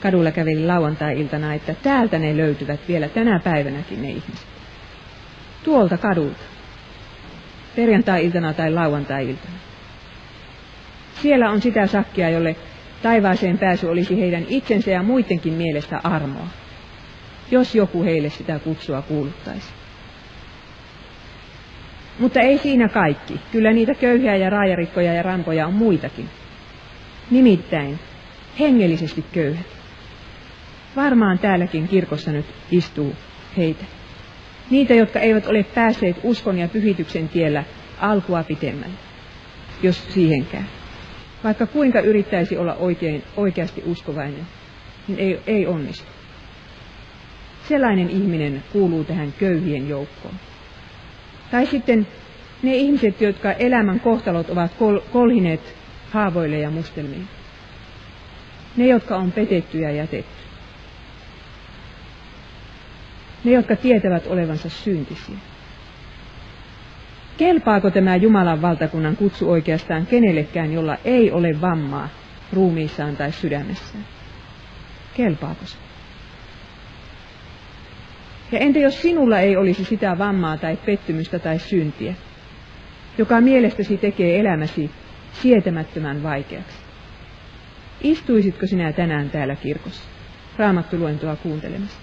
kadulla 0.01 0.31
kävelin 0.31 0.67
lauantai-iltana, 0.67 1.53
että 1.53 1.75
täältä 1.83 2.19
ne 2.19 2.37
löytyvät 2.37 2.79
vielä 2.87 3.09
tänä 3.09 3.39
päivänäkin 3.43 4.01
ne 4.01 4.09
ihmiset. 4.09 4.47
Tuolta 5.63 5.97
kadulta. 5.97 6.43
Perjantai-iltana 7.75 8.53
tai 8.53 8.71
lauantai-iltana. 8.71 9.55
Siellä 11.21 11.49
on 11.49 11.61
sitä 11.61 11.87
sakkia, 11.87 12.29
jolle 12.29 12.55
taivaaseen 13.01 13.57
pääsy 13.57 13.87
olisi 13.87 14.19
heidän 14.19 14.45
itsensä 14.49 14.91
ja 14.91 15.03
muidenkin 15.03 15.53
mielestä 15.53 15.99
armoa, 16.03 16.47
jos 17.51 17.75
joku 17.75 18.03
heille 18.03 18.29
sitä 18.29 18.59
kutsua 18.59 19.01
kuuluttaisi. 19.01 19.67
Mutta 22.19 22.39
ei 22.39 22.57
siinä 22.57 22.89
kaikki. 22.89 23.39
Kyllä 23.51 23.73
niitä 23.73 23.93
köyhiä 23.95 24.35
ja 24.35 24.49
raajarikkoja 24.49 25.13
ja 25.13 25.23
rampoja 25.23 25.67
on 25.67 25.73
muitakin. 25.73 26.29
Nimittäin 27.31 27.99
hengellisesti 28.59 29.25
köyhät. 29.31 29.65
Varmaan 30.95 31.39
täälläkin 31.39 31.87
kirkossa 31.87 32.31
nyt 32.31 32.45
istuu 32.71 33.15
heitä. 33.57 33.85
Niitä, 34.69 34.93
jotka 34.93 35.19
eivät 35.19 35.47
ole 35.47 35.63
päässeet 35.63 36.17
uskon 36.23 36.57
ja 36.57 36.67
pyhityksen 36.67 37.29
tiellä 37.29 37.63
alkua 37.99 38.43
pitemmälle. 38.43 38.95
jos 39.83 40.13
siihenkään. 40.13 40.65
Vaikka 41.43 41.65
kuinka 41.67 41.99
yrittäisi 41.99 42.57
olla 42.57 42.73
oikein, 42.73 43.23
oikeasti 43.37 43.83
uskovainen, 43.85 44.47
niin 45.07 45.19
ei, 45.19 45.39
ei 45.47 45.67
onnistu. 45.67 46.14
Sellainen 47.69 48.09
ihminen 48.09 48.63
kuuluu 48.73 49.03
tähän 49.03 49.33
köyhien 49.39 49.89
joukkoon. 49.89 50.35
Tai 51.51 51.65
sitten 51.65 52.07
ne 52.63 52.75
ihmiset, 52.75 53.21
jotka 53.21 53.51
elämän 53.51 53.99
kohtalot 53.99 54.49
ovat 54.49 54.71
kol- 54.79 54.99
kolhineet 55.13 55.75
haavoille 56.11 56.59
ja 56.59 56.69
mustelmiin. 56.69 57.27
Ne, 58.77 58.87
jotka 58.87 59.17
on 59.17 59.31
petetty 59.31 59.79
ja 59.79 59.91
jätetty. 59.91 60.45
Ne, 63.43 63.51
jotka 63.51 63.75
tietävät 63.75 64.27
olevansa 64.27 64.69
syntisiä. 64.69 65.35
Kelpaako 67.37 67.91
tämä 67.91 68.15
Jumalan 68.15 68.61
valtakunnan 68.61 69.15
kutsu 69.15 69.51
oikeastaan 69.51 70.05
kenellekään, 70.05 70.73
jolla 70.73 70.97
ei 71.05 71.31
ole 71.31 71.61
vammaa 71.61 72.09
ruumiissaan 72.53 73.15
tai 73.17 73.31
sydämessään? 73.31 74.05
Kelpaako 75.13 75.65
se? 75.65 75.84
Ja 78.51 78.59
entä 78.59 78.79
jos 78.79 79.01
sinulla 79.01 79.39
ei 79.39 79.57
olisi 79.57 79.85
sitä 79.85 80.17
vammaa 80.17 80.57
tai 80.57 80.77
pettymystä 80.85 81.39
tai 81.39 81.59
syntiä, 81.59 82.13
joka 83.17 83.41
mielestäsi 83.41 83.97
tekee 83.97 84.39
elämäsi 84.39 84.91
sietämättömän 85.41 86.23
vaikeaksi? 86.23 86.77
Istuisitko 88.01 88.67
sinä 88.67 88.93
tänään 88.93 89.29
täällä 89.29 89.55
kirkossa 89.55 90.03
raamattuluentoa 90.57 91.35
kuuntelemassa? 91.35 91.97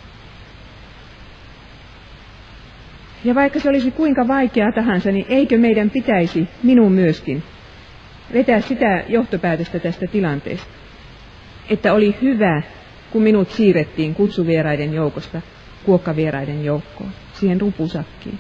Ja 3.25 3.35
vaikka 3.35 3.61
se 3.61 3.69
olisi 3.69 3.91
kuinka 3.91 4.29
vaikeaa 4.29 4.73
tahansa, 4.73 5.13
niin 5.13 5.27
eikö 5.29 5.59
meidän 5.59 5.91
pitäisi, 5.91 6.49
minun 6.63 6.93
myöskin, 6.93 7.43
vetää 8.33 8.61
sitä 8.61 9.05
johtopäätöstä 9.09 9.79
tästä 9.79 10.07
tilanteesta, 10.07 10.71
että 11.71 11.93
oli 11.93 12.17
hyvä, 12.23 12.63
kun 13.11 13.23
minut 13.23 13.51
siirrettiin 13.51 14.15
kutsuvieraiden 14.15 14.95
joukosta 14.95 15.43
kuokkavieraiden 15.85 16.65
joukkoon, 16.65 17.11
siihen 17.33 17.61
rupusakkiin. 17.61 18.39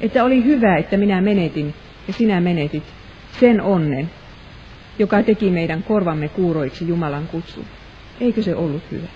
Että 0.00 0.24
oli 0.24 0.44
hyvä, 0.44 0.76
että 0.76 0.96
minä 0.96 1.20
menetin 1.20 1.74
ja 2.06 2.12
sinä 2.12 2.40
menetit 2.40 2.84
sen 3.40 3.60
onnen, 3.60 4.10
joka 4.98 5.22
teki 5.22 5.50
meidän 5.50 5.82
korvamme 5.82 6.28
kuuroiksi 6.28 6.88
Jumalan 6.88 7.26
kutsu. 7.26 7.64
Eikö 8.20 8.42
se 8.42 8.54
ollut 8.54 8.82
hyvä? 8.90 9.08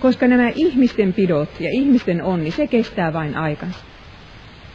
Koska 0.00 0.28
nämä 0.28 0.48
ihmisten 0.54 1.12
pidot 1.12 1.60
ja 1.60 1.70
ihmisten 1.72 2.22
onni, 2.22 2.50
se 2.50 2.66
kestää 2.66 3.12
vain 3.12 3.36
aikansa. 3.36 3.78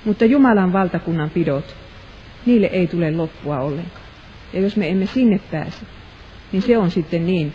Mutta 0.05 0.25
Jumalan 0.25 0.73
valtakunnan 0.73 1.29
pidot, 1.29 1.75
niille 2.45 2.67
ei 2.67 2.87
tule 2.87 3.11
loppua 3.11 3.59
ollenkaan. 3.59 4.05
Ja 4.53 4.61
jos 4.61 4.75
me 4.75 4.89
emme 4.89 5.05
sinne 5.05 5.39
pääse, 5.51 5.85
niin 6.51 6.61
se 6.61 6.77
on 6.77 6.91
sitten 6.91 7.25
niin 7.25 7.53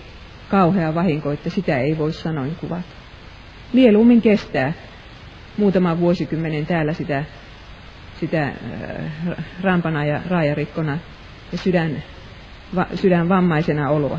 kauhea 0.49 0.95
vahinko, 0.95 1.33
että 1.33 1.51
sitä 1.51 1.79
ei 1.79 1.99
voi 1.99 2.13
sanoin 2.13 2.57
kuvata. 2.57 2.83
Mieluummin 3.73 4.23
kestää 4.23 4.73
muutaman 5.57 6.01
vuosikymmenen 6.01 6.67
täällä 6.67 6.93
sitä, 6.93 7.25
sitä 8.21 8.43
äh, 8.43 8.55
rampana 9.63 10.05
ja 10.05 10.21
raajarikkona 10.29 10.99
ja 11.53 11.59
sydän, 11.59 12.03
va, 12.75 12.87
sydän 12.95 13.29
vammaisena 13.29 13.91
oloa. 13.91 14.19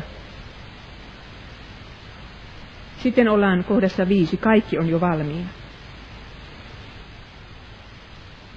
Sitten 3.02 3.28
ollaan 3.28 3.64
kohdassa 3.64 4.08
viisi, 4.08 4.36
kaikki 4.36 4.78
on 4.78 4.88
jo 4.88 5.00
valmiina. 5.00 5.48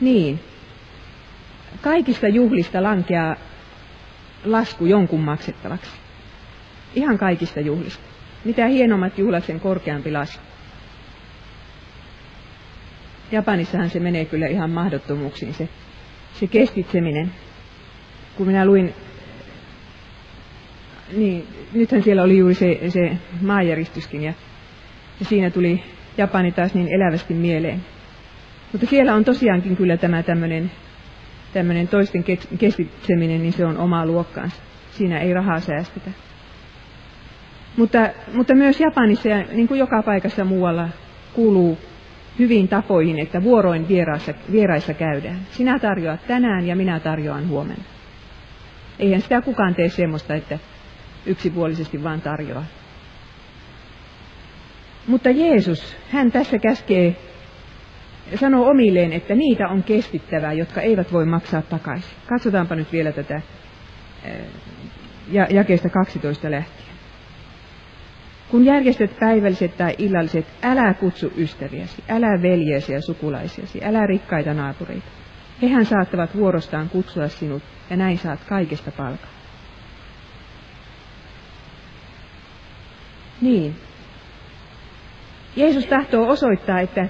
Niin, 0.02 0.40
kaikista 1.82 2.28
juhlista 2.28 2.84
lankeaa 2.84 3.36
lasku 4.46 4.86
jonkun 4.86 5.20
maksettavaksi. 5.20 5.99
Ihan 6.96 7.18
kaikista 7.18 7.60
juhlista. 7.60 8.04
Mitä 8.46 8.68
hienommat 8.68 9.18
juhlat, 9.18 9.46
sen 9.46 9.60
korkeampi 9.60 10.12
lasku. 10.12 10.44
Japanissahan 13.32 13.90
se 13.90 14.00
menee 14.00 14.26
kyllä 14.26 14.48
ihan 14.48 14.70
mahdottomuuksiin, 14.70 15.54
se, 15.54 15.70
se 16.40 16.48
kestitseminen. 16.48 17.32
Kun 18.38 18.48
minä 18.48 18.66
luin, 18.66 18.94
niin 21.18 21.48
nythän 21.74 22.04
siellä 22.04 22.24
oli 22.24 22.38
juuri 22.38 22.54
se, 22.54 22.80
se 22.90 23.18
maajäristyskin 23.42 24.24
ja, 24.24 24.34
ja 25.20 25.26
siinä 25.26 25.50
tuli 25.50 25.84
Japani 26.18 26.52
taas 26.52 26.74
niin 26.74 26.88
elävästi 26.88 27.34
mieleen. 27.34 27.86
Mutta 28.72 28.88
siellä 28.88 29.16
on 29.16 29.26
tosiaankin 29.26 29.76
kyllä 29.76 29.98
tämä 29.98 30.24
tämmöinen 30.24 30.72
tämmöinen 31.54 31.88
toisten 31.88 32.24
kestitseminen, 32.60 33.42
niin 33.42 33.54
se 33.54 33.66
on 33.66 33.78
omaa 33.78 34.06
luokkaansa. 34.06 34.56
Siinä 34.92 35.20
ei 35.20 35.34
rahaa 35.34 35.60
säästetä. 35.60 36.12
Mutta, 37.80 38.10
mutta 38.34 38.56
myös 38.56 38.80
Japanissa 38.80 39.30
ja 39.30 39.38
niin 39.38 39.68
kuin 39.68 39.80
joka 39.80 40.04
paikassa 40.04 40.46
muualla 40.46 40.90
kuuluu 41.34 41.78
hyvin 42.40 42.68
tapoihin, 42.68 43.20
että 43.20 43.44
vuoroin 43.44 43.88
vieraissa, 43.88 44.34
vieraissa 44.52 44.94
käydään. 44.94 45.40
Sinä 45.52 45.80
tarjoat 45.80 46.28
tänään 46.28 46.68
ja 46.68 46.76
minä 46.76 47.00
tarjoan 47.00 47.48
huomenna. 47.48 47.84
Eihän 49.00 49.22
sitä 49.22 49.42
kukaan 49.42 49.76
tee 49.76 49.90
semmoista, 49.90 50.36
että 50.36 50.60
yksipuolisesti 51.26 52.04
vaan 52.04 52.22
tarjoaa. 52.22 52.66
Mutta 55.08 55.30
Jeesus, 55.30 55.98
hän 56.10 56.32
tässä 56.32 56.60
käskee, 56.60 57.16
sanoo 58.36 58.70
omilleen, 58.70 59.14
että 59.14 59.36
niitä 59.36 59.68
on 59.68 59.84
kestittävää, 59.84 60.54
jotka 60.54 60.82
eivät 60.82 61.14
voi 61.14 61.26
maksaa 61.26 61.62
takaisin. 61.62 62.18
Katsotaanpa 62.28 62.76
nyt 62.76 62.92
vielä 62.92 63.12
tätä 63.12 63.42
jakeesta 65.50 65.90
12 65.90 66.52
lähtien. 66.52 66.89
Kun 68.52 68.66
järjestät 68.66 69.20
päivälliset 69.20 69.78
tai 69.78 69.96
illalliset, 69.98 70.46
älä 70.64 70.94
kutsu 70.94 71.32
ystäviäsi, 71.38 72.04
älä 72.10 72.42
veljesi 72.42 72.94
ja 72.94 73.02
sukulaisiasi, 73.02 73.84
älä 73.84 74.06
rikkaita 74.06 74.54
naapureita. 74.54 75.08
Hehän 75.62 75.86
saattavat 75.86 76.36
vuorostaan 76.36 76.90
kutsua 76.90 77.28
sinut, 77.28 77.64
ja 77.90 77.98
näin 77.98 78.18
saat 78.18 78.40
kaikesta 78.50 78.92
palkaa. 78.92 79.30
Niin. 83.42 83.76
Jeesus 85.56 85.86
tahtoo 85.86 86.30
osoittaa, 86.30 86.80
että 86.80 87.08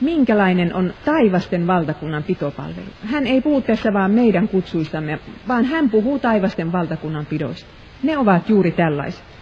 minkälainen 0.00 0.74
on 0.74 0.94
taivasten 1.04 1.66
valtakunnan 1.66 2.22
pitopalvelu. 2.22 2.86
Hän 3.04 3.26
ei 3.26 3.40
puhu 3.40 3.60
tässä 3.60 3.92
vaan 3.92 4.10
meidän 4.10 4.48
kutsuistamme, 4.48 5.18
vaan 5.48 5.64
hän 5.64 5.90
puhuu 5.90 6.18
taivasten 6.18 6.72
valtakunnan 6.72 7.26
pidoista. 7.26 7.70
Ne 8.02 8.18
ovat 8.18 8.48
juuri 8.48 8.70
tällaiset. 8.70 9.35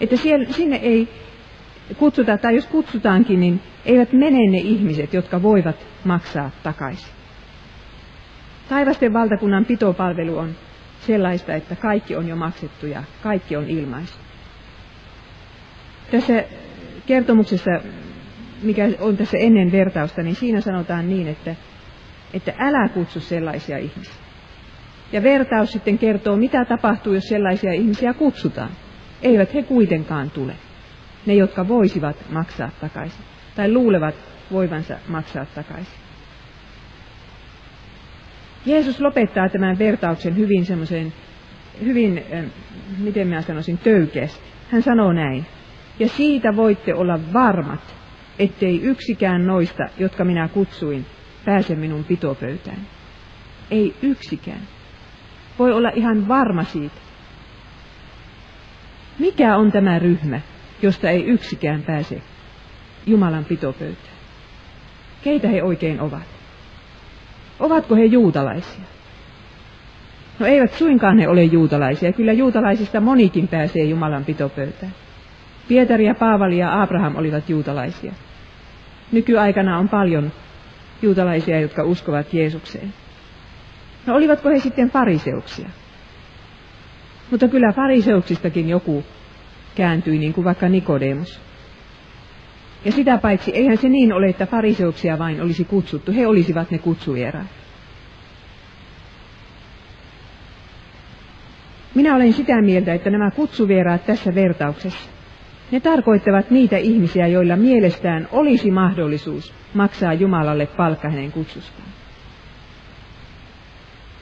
Että 0.00 0.16
siellä, 0.16 0.52
sinne 0.52 0.76
ei 0.76 1.08
kutsuta, 1.98 2.38
tai 2.38 2.54
jos 2.54 2.66
kutsutaankin, 2.66 3.40
niin 3.40 3.60
eivät 3.84 4.12
mene 4.12 4.50
ne 4.50 4.58
ihmiset, 4.58 5.14
jotka 5.14 5.42
voivat 5.42 5.86
maksaa 6.04 6.50
takaisin. 6.62 7.14
Taivasten 8.68 9.12
valtakunnan 9.12 9.64
pitopalvelu 9.64 10.38
on 10.38 10.54
sellaista, 11.00 11.54
että 11.54 11.76
kaikki 11.76 12.16
on 12.16 12.28
jo 12.28 12.36
maksettu 12.36 12.86
ja 12.86 13.04
kaikki 13.22 13.56
on 13.56 13.68
ilmaisu. 13.68 14.14
Tässä 16.10 16.44
kertomuksessa, 17.06 17.70
mikä 18.62 18.88
on 19.00 19.16
tässä 19.16 19.38
ennen 19.38 19.72
vertausta, 19.72 20.22
niin 20.22 20.36
siinä 20.36 20.60
sanotaan 20.60 21.08
niin, 21.08 21.28
että, 21.28 21.54
että 22.34 22.54
älä 22.58 22.88
kutsu 22.88 23.20
sellaisia 23.20 23.78
ihmisiä. 23.78 24.14
Ja 25.12 25.22
vertaus 25.22 25.72
sitten 25.72 25.98
kertoo, 25.98 26.36
mitä 26.36 26.64
tapahtuu, 26.64 27.12
jos 27.12 27.28
sellaisia 27.28 27.72
ihmisiä 27.72 28.14
kutsutaan 28.14 28.70
eivät 29.22 29.54
he 29.54 29.62
kuitenkaan 29.62 30.30
tule. 30.30 30.56
Ne, 31.26 31.34
jotka 31.34 31.68
voisivat 31.68 32.16
maksaa 32.30 32.70
takaisin, 32.80 33.24
tai 33.56 33.72
luulevat 33.72 34.14
voivansa 34.52 34.94
maksaa 35.08 35.46
takaisin. 35.46 36.04
Jeesus 38.66 39.00
lopettaa 39.00 39.48
tämän 39.48 39.78
vertauksen 39.78 40.36
hyvin 40.36 40.66
semmoiseen, 40.66 41.12
hyvin, 41.84 42.24
miten 42.98 43.28
mä 43.28 43.42
sanoisin, 43.42 43.78
töykeästi. 43.78 44.40
Hän 44.70 44.82
sanoo 44.82 45.12
näin. 45.12 45.46
Ja 45.98 46.08
siitä 46.08 46.56
voitte 46.56 46.94
olla 46.94 47.20
varmat, 47.32 47.94
ettei 48.38 48.82
yksikään 48.82 49.46
noista, 49.46 49.82
jotka 49.98 50.24
minä 50.24 50.48
kutsuin, 50.48 51.06
pääse 51.44 51.74
minun 51.74 52.04
pitopöytään. 52.04 52.80
Ei 53.70 53.94
yksikään. 54.02 54.60
Voi 55.58 55.72
olla 55.72 55.90
ihan 55.94 56.28
varma 56.28 56.64
siitä. 56.64 56.96
Mikä 59.18 59.56
on 59.56 59.72
tämä 59.72 59.98
ryhmä, 59.98 60.40
josta 60.82 61.10
ei 61.10 61.24
yksikään 61.24 61.82
pääse 61.82 62.22
Jumalan 63.06 63.44
pitopöytään? 63.44 64.14
Keitä 65.24 65.48
he 65.48 65.62
oikein 65.62 66.00
ovat? 66.00 66.22
Ovatko 67.60 67.94
he 67.94 68.04
juutalaisia? 68.04 68.84
No 70.38 70.46
eivät 70.46 70.72
suinkaan 70.72 71.18
he 71.18 71.28
ole 71.28 71.44
juutalaisia. 71.44 72.12
Kyllä 72.12 72.32
juutalaisista 72.32 73.00
monikin 73.00 73.48
pääsee 73.48 73.84
Jumalan 73.84 74.24
pitopöytään. 74.24 74.92
Pietari 75.68 76.06
ja 76.06 76.14
Paavali 76.14 76.58
ja 76.58 76.82
Abraham 76.82 77.16
olivat 77.16 77.48
juutalaisia. 77.48 78.12
Nykyaikana 79.12 79.78
on 79.78 79.88
paljon 79.88 80.32
juutalaisia, 81.02 81.60
jotka 81.60 81.84
uskovat 81.84 82.34
Jeesukseen. 82.34 82.94
No 84.06 84.14
olivatko 84.14 84.48
he 84.48 84.58
sitten 84.58 84.90
fariseuksia? 84.90 85.68
Mutta 87.30 87.48
kyllä 87.48 87.72
fariseuksistakin 87.72 88.68
joku 88.68 89.04
kääntyi, 89.74 90.18
niin 90.18 90.32
kuin 90.32 90.44
vaikka 90.44 90.68
Nikodemus. 90.68 91.40
Ja 92.84 92.92
sitä 92.92 93.18
paitsi 93.18 93.50
eihän 93.54 93.76
se 93.76 93.88
niin 93.88 94.12
ole, 94.12 94.26
että 94.26 94.46
fariseuksia 94.46 95.18
vain 95.18 95.42
olisi 95.42 95.64
kutsuttu. 95.64 96.12
He 96.12 96.26
olisivat 96.26 96.70
ne 96.70 96.78
kutsuvieraat. 96.78 97.46
Minä 101.94 102.14
olen 102.16 102.32
sitä 102.32 102.62
mieltä, 102.62 102.94
että 102.94 103.10
nämä 103.10 103.30
kutsuvieraat 103.30 104.06
tässä 104.06 104.34
vertauksessa, 104.34 105.10
ne 105.70 105.80
tarkoittavat 105.80 106.50
niitä 106.50 106.76
ihmisiä, 106.76 107.26
joilla 107.26 107.56
mielestään 107.56 108.28
olisi 108.32 108.70
mahdollisuus 108.70 109.54
maksaa 109.74 110.12
Jumalalle 110.12 110.66
palkka 110.66 111.08
hänen 111.08 111.32
kutsustaan. 111.32 111.88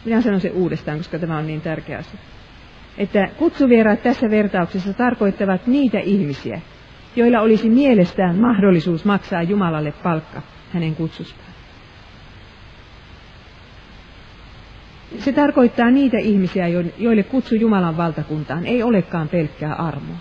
Minä 0.04 0.20
sanon 0.20 0.40
se 0.40 0.50
uudestaan, 0.50 0.98
koska 0.98 1.18
tämä 1.18 1.38
on 1.38 1.46
niin 1.46 1.60
tärkeä 1.60 1.98
asia. 1.98 2.20
Että 2.98 3.28
kutsuvieraat 3.38 4.02
tässä 4.02 4.30
vertauksessa 4.30 4.92
tarkoittavat 4.92 5.66
niitä 5.66 5.98
ihmisiä, 5.98 6.60
joilla 7.16 7.40
olisi 7.40 7.68
mielestään 7.68 8.36
mahdollisuus 8.36 9.04
maksaa 9.04 9.42
Jumalalle 9.42 9.92
palkka 10.02 10.42
hänen 10.72 10.94
kutsustaan. 10.94 11.52
Se 15.18 15.32
tarkoittaa 15.32 15.90
niitä 15.90 16.18
ihmisiä, 16.18 16.68
joille 16.98 17.22
kutsu 17.22 17.54
Jumalan 17.54 17.96
valtakuntaan 17.96 18.66
ei 18.66 18.82
olekaan 18.82 19.28
pelkkää 19.28 19.74
armoa. 19.74 20.16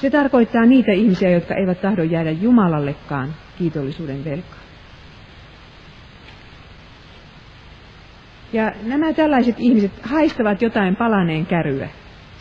Se 0.00 0.10
tarkoittaa 0.10 0.66
niitä 0.66 0.92
ihmisiä, 0.92 1.30
jotka 1.30 1.54
eivät 1.54 1.80
tahdo 1.80 2.02
jäädä 2.02 2.30
Jumalallekaan 2.30 3.34
kiitollisuuden 3.58 4.24
velkaan. 4.24 4.61
Ja 8.52 8.72
nämä 8.82 9.12
tällaiset 9.12 9.54
ihmiset 9.58 9.92
haistavat 10.02 10.62
jotain 10.62 10.96
palaneen 10.96 11.46
käryä 11.46 11.88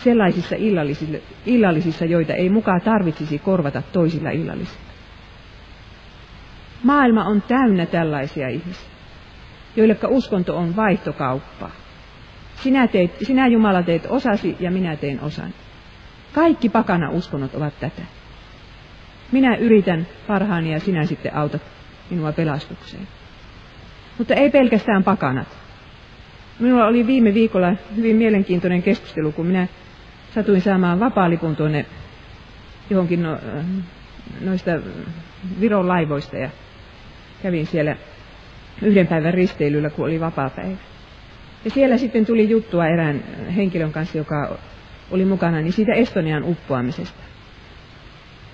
sellaisissa 0.03 0.55
illallisissa, 0.55 1.17
illallisissa, 1.45 2.05
joita 2.05 2.33
ei 2.33 2.49
mukaan 2.49 2.81
tarvitsisi 2.81 3.39
korvata 3.39 3.81
toisilla 3.91 4.29
illallisilla. 4.29 4.91
Maailma 6.83 7.23
on 7.23 7.41
täynnä 7.41 7.85
tällaisia 7.85 8.47
ihmisiä, 8.47 8.89
joille 9.75 9.97
uskonto 10.07 10.57
on 10.57 10.75
vaihtokauppaa. 10.75 11.71
Sinä, 12.55 12.87
teit, 12.87 13.11
sinä 13.21 13.47
Jumala 13.47 13.83
teet 13.83 14.05
osasi 14.09 14.55
ja 14.59 14.71
minä 14.71 14.95
teen 14.95 15.21
osan. 15.21 15.53
Kaikki 16.33 16.69
pakana 16.69 17.09
uskonnot 17.09 17.55
ovat 17.55 17.79
tätä. 17.79 18.01
Minä 19.31 19.55
yritän 19.55 20.07
parhaani 20.27 20.71
ja 20.71 20.79
sinä 20.79 21.05
sitten 21.05 21.35
autat 21.35 21.61
minua 22.09 22.31
pelastukseen. 22.31 23.07
Mutta 24.17 24.33
ei 24.33 24.49
pelkästään 24.49 25.03
pakanat. 25.03 25.47
Minulla 26.61 26.87
oli 26.87 27.07
viime 27.07 27.33
viikolla 27.33 27.73
hyvin 27.95 28.15
mielenkiintoinen 28.15 28.83
keskustelu, 28.83 29.31
kun 29.31 29.45
minä 29.45 29.67
satuin 30.35 30.61
saamaan 30.61 30.99
vapaalipun 30.99 31.55
tuonne 31.55 31.85
johonkin 32.89 33.23
no, 33.23 33.37
noista 34.41 34.71
Viron 35.59 35.87
laivoista 35.87 36.37
ja 36.37 36.49
kävin 37.43 37.65
siellä 37.65 37.95
yhden 38.81 39.07
päivän 39.07 39.33
risteilyllä, 39.33 39.89
kun 39.89 40.05
oli 40.05 40.19
vapaa-päivä. 40.19 40.77
Ja 41.65 41.71
siellä 41.71 41.97
sitten 41.97 42.25
tuli 42.25 42.49
juttua 42.49 42.87
erään 42.87 43.23
henkilön 43.55 43.91
kanssa, 43.91 44.17
joka 44.17 44.57
oli 45.11 45.25
mukana, 45.25 45.61
niin 45.61 45.73
siitä 45.73 45.93
Estonian 45.93 46.43
uppoamisesta. 46.43 47.23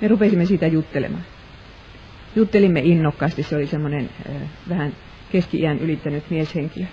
Me 0.01 0.07
rupesimme 0.07 0.45
siitä 0.45 0.67
juttelemaan. 0.67 1.23
Juttelimme 2.35 2.79
innokkaasti, 2.79 3.43
se 3.43 3.55
oli 3.55 3.67
semmoinen 3.67 4.09
äh, 4.29 4.35
vähän 4.69 4.93
keski-iän 5.31 5.79
ylittänyt 5.79 6.23
mieshenkilö. 6.29 6.85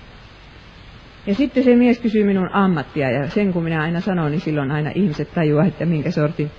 Ja 1.26 1.34
sitten 1.34 1.64
se 1.64 1.76
mies 1.76 1.98
kysyi 1.98 2.24
minun 2.24 2.50
ammattia, 2.52 3.10
ja 3.10 3.28
sen 3.28 3.52
kun 3.52 3.64
minä 3.64 3.82
aina 3.82 4.00
sanon, 4.00 4.30
niin 4.30 4.40
silloin 4.40 4.70
aina 4.70 4.90
ihmiset 4.94 5.34
tajuaa, 5.34 5.66
että 5.66 5.86
minkä 5.86 6.10
sortin, 6.10 6.50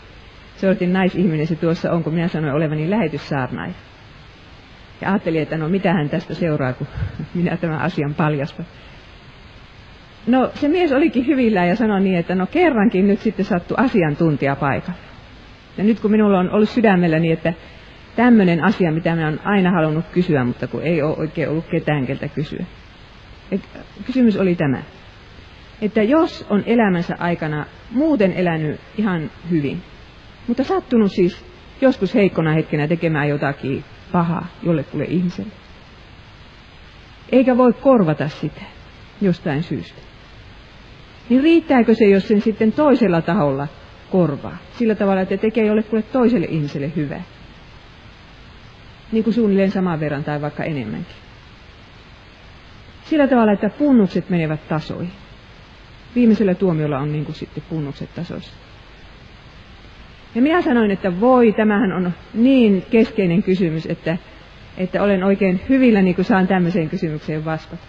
sortin 0.57 0.93
naisihminen 0.93 1.47
se 1.47 1.55
tuossa 1.55 1.91
on, 1.91 2.03
kun 2.03 2.13
minä 2.13 2.27
sanoin 2.27 2.53
olevani 2.53 2.89
lähetyssaarnaaja. 2.89 3.73
Ja 5.01 5.09
ajattelin, 5.09 5.41
että 5.41 5.57
no 5.57 5.69
mitähän 5.69 6.09
tästä 6.09 6.33
seuraa, 6.33 6.73
kun 6.73 6.87
minä 7.33 7.57
tämän 7.57 7.81
asian 7.81 8.13
paljastan. 8.13 8.65
No 10.27 10.51
se 10.53 10.67
mies 10.67 10.91
olikin 10.91 11.27
hyvillä 11.27 11.65
ja 11.65 11.75
sanoi 11.75 12.01
niin, 12.01 12.17
että 12.17 12.35
no 12.35 12.47
kerrankin 12.47 13.07
nyt 13.07 13.19
sitten 13.19 13.45
sattui 13.45 13.77
asiantuntija 13.79 14.55
paikalle. 14.55 14.99
Ja 15.77 15.83
nyt 15.83 15.99
kun 15.99 16.11
minulla 16.11 16.39
on 16.39 16.51
ollut 16.51 16.69
sydämellä 16.69 17.19
niin, 17.19 17.33
että 17.33 17.53
tämmöinen 18.15 18.63
asia, 18.63 18.91
mitä 18.91 19.15
minä 19.15 19.27
olen 19.27 19.39
aina 19.43 19.71
halunnut 19.71 20.05
kysyä, 20.13 20.43
mutta 20.43 20.67
kun 20.67 20.83
ei 20.83 21.01
ole 21.01 21.17
oikein 21.17 21.49
ollut 21.49 21.65
ketään, 21.71 22.05
keltä 22.05 22.27
kysyä. 22.27 22.65
Et 23.51 23.61
kysymys 24.05 24.37
oli 24.37 24.55
tämä, 24.55 24.83
että 25.81 26.03
jos 26.03 26.45
on 26.49 26.63
elämänsä 26.65 27.15
aikana 27.19 27.65
muuten 27.91 28.33
elänyt 28.33 28.79
ihan 28.97 29.31
hyvin, 29.49 29.81
mutta 30.47 30.63
sattunut 30.63 31.11
siis 31.11 31.45
joskus 31.81 32.15
heikkona 32.15 32.53
hetkenä 32.53 32.87
tekemään 32.87 33.29
jotakin 33.29 33.83
pahaa 34.11 34.47
jollekulle 34.63 35.03
ihmiselle, 35.03 35.51
eikä 37.31 37.57
voi 37.57 37.73
korvata 37.73 38.27
sitä 38.29 38.61
jostain 39.21 39.63
syystä, 39.63 40.01
niin 41.29 41.43
riittääkö 41.43 41.95
se, 41.95 42.05
jos 42.05 42.27
sen 42.27 42.41
sitten 42.41 42.71
toisella 42.71 43.21
taholla 43.21 43.67
korvaa, 44.11 44.57
sillä 44.77 44.95
tavalla, 44.95 45.21
että 45.21 45.37
tekee 45.37 45.65
jollekulle 45.65 46.03
toiselle 46.03 46.45
ihmiselle 46.49 46.91
hyvää, 46.95 47.23
niin 49.11 49.23
kuin 49.23 49.33
suunnilleen 49.33 49.71
saman 49.71 49.99
verran 49.99 50.23
tai 50.23 50.41
vaikka 50.41 50.63
enemmänkin. 50.63 51.24
Sillä 53.05 53.27
tavalla, 53.27 53.51
että 53.51 53.69
punnukset 53.69 54.29
menevät 54.29 54.67
tasoihin. 54.67 55.11
Viimeisellä 56.15 56.55
tuomiolla 56.55 56.99
on 56.99 57.11
niin 57.11 57.25
kuin 57.25 57.35
sitten 57.35 57.63
punnukset 57.69 58.09
tasoissa. 58.15 58.53
Ja 60.35 60.41
minä 60.41 60.61
sanoin, 60.61 60.91
että 60.91 61.19
voi, 61.19 61.53
tämähän 61.57 61.91
on 61.91 62.13
niin 62.33 62.85
keskeinen 62.89 63.43
kysymys, 63.43 63.85
että, 63.85 64.17
että 64.77 65.03
olen 65.03 65.23
oikein 65.23 65.61
hyvillä, 65.69 66.01
niin 66.01 66.15
kuin 66.15 66.25
saan 66.25 66.47
tämmöiseen 66.47 66.89
kysymykseen 66.89 67.45
vastata. 67.45 67.83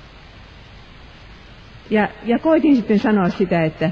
Ja, 1.91 2.09
ja 2.25 2.39
koitin 2.39 2.77
sitten 2.77 2.99
sanoa 2.99 3.29
sitä, 3.29 3.65
että 3.65 3.91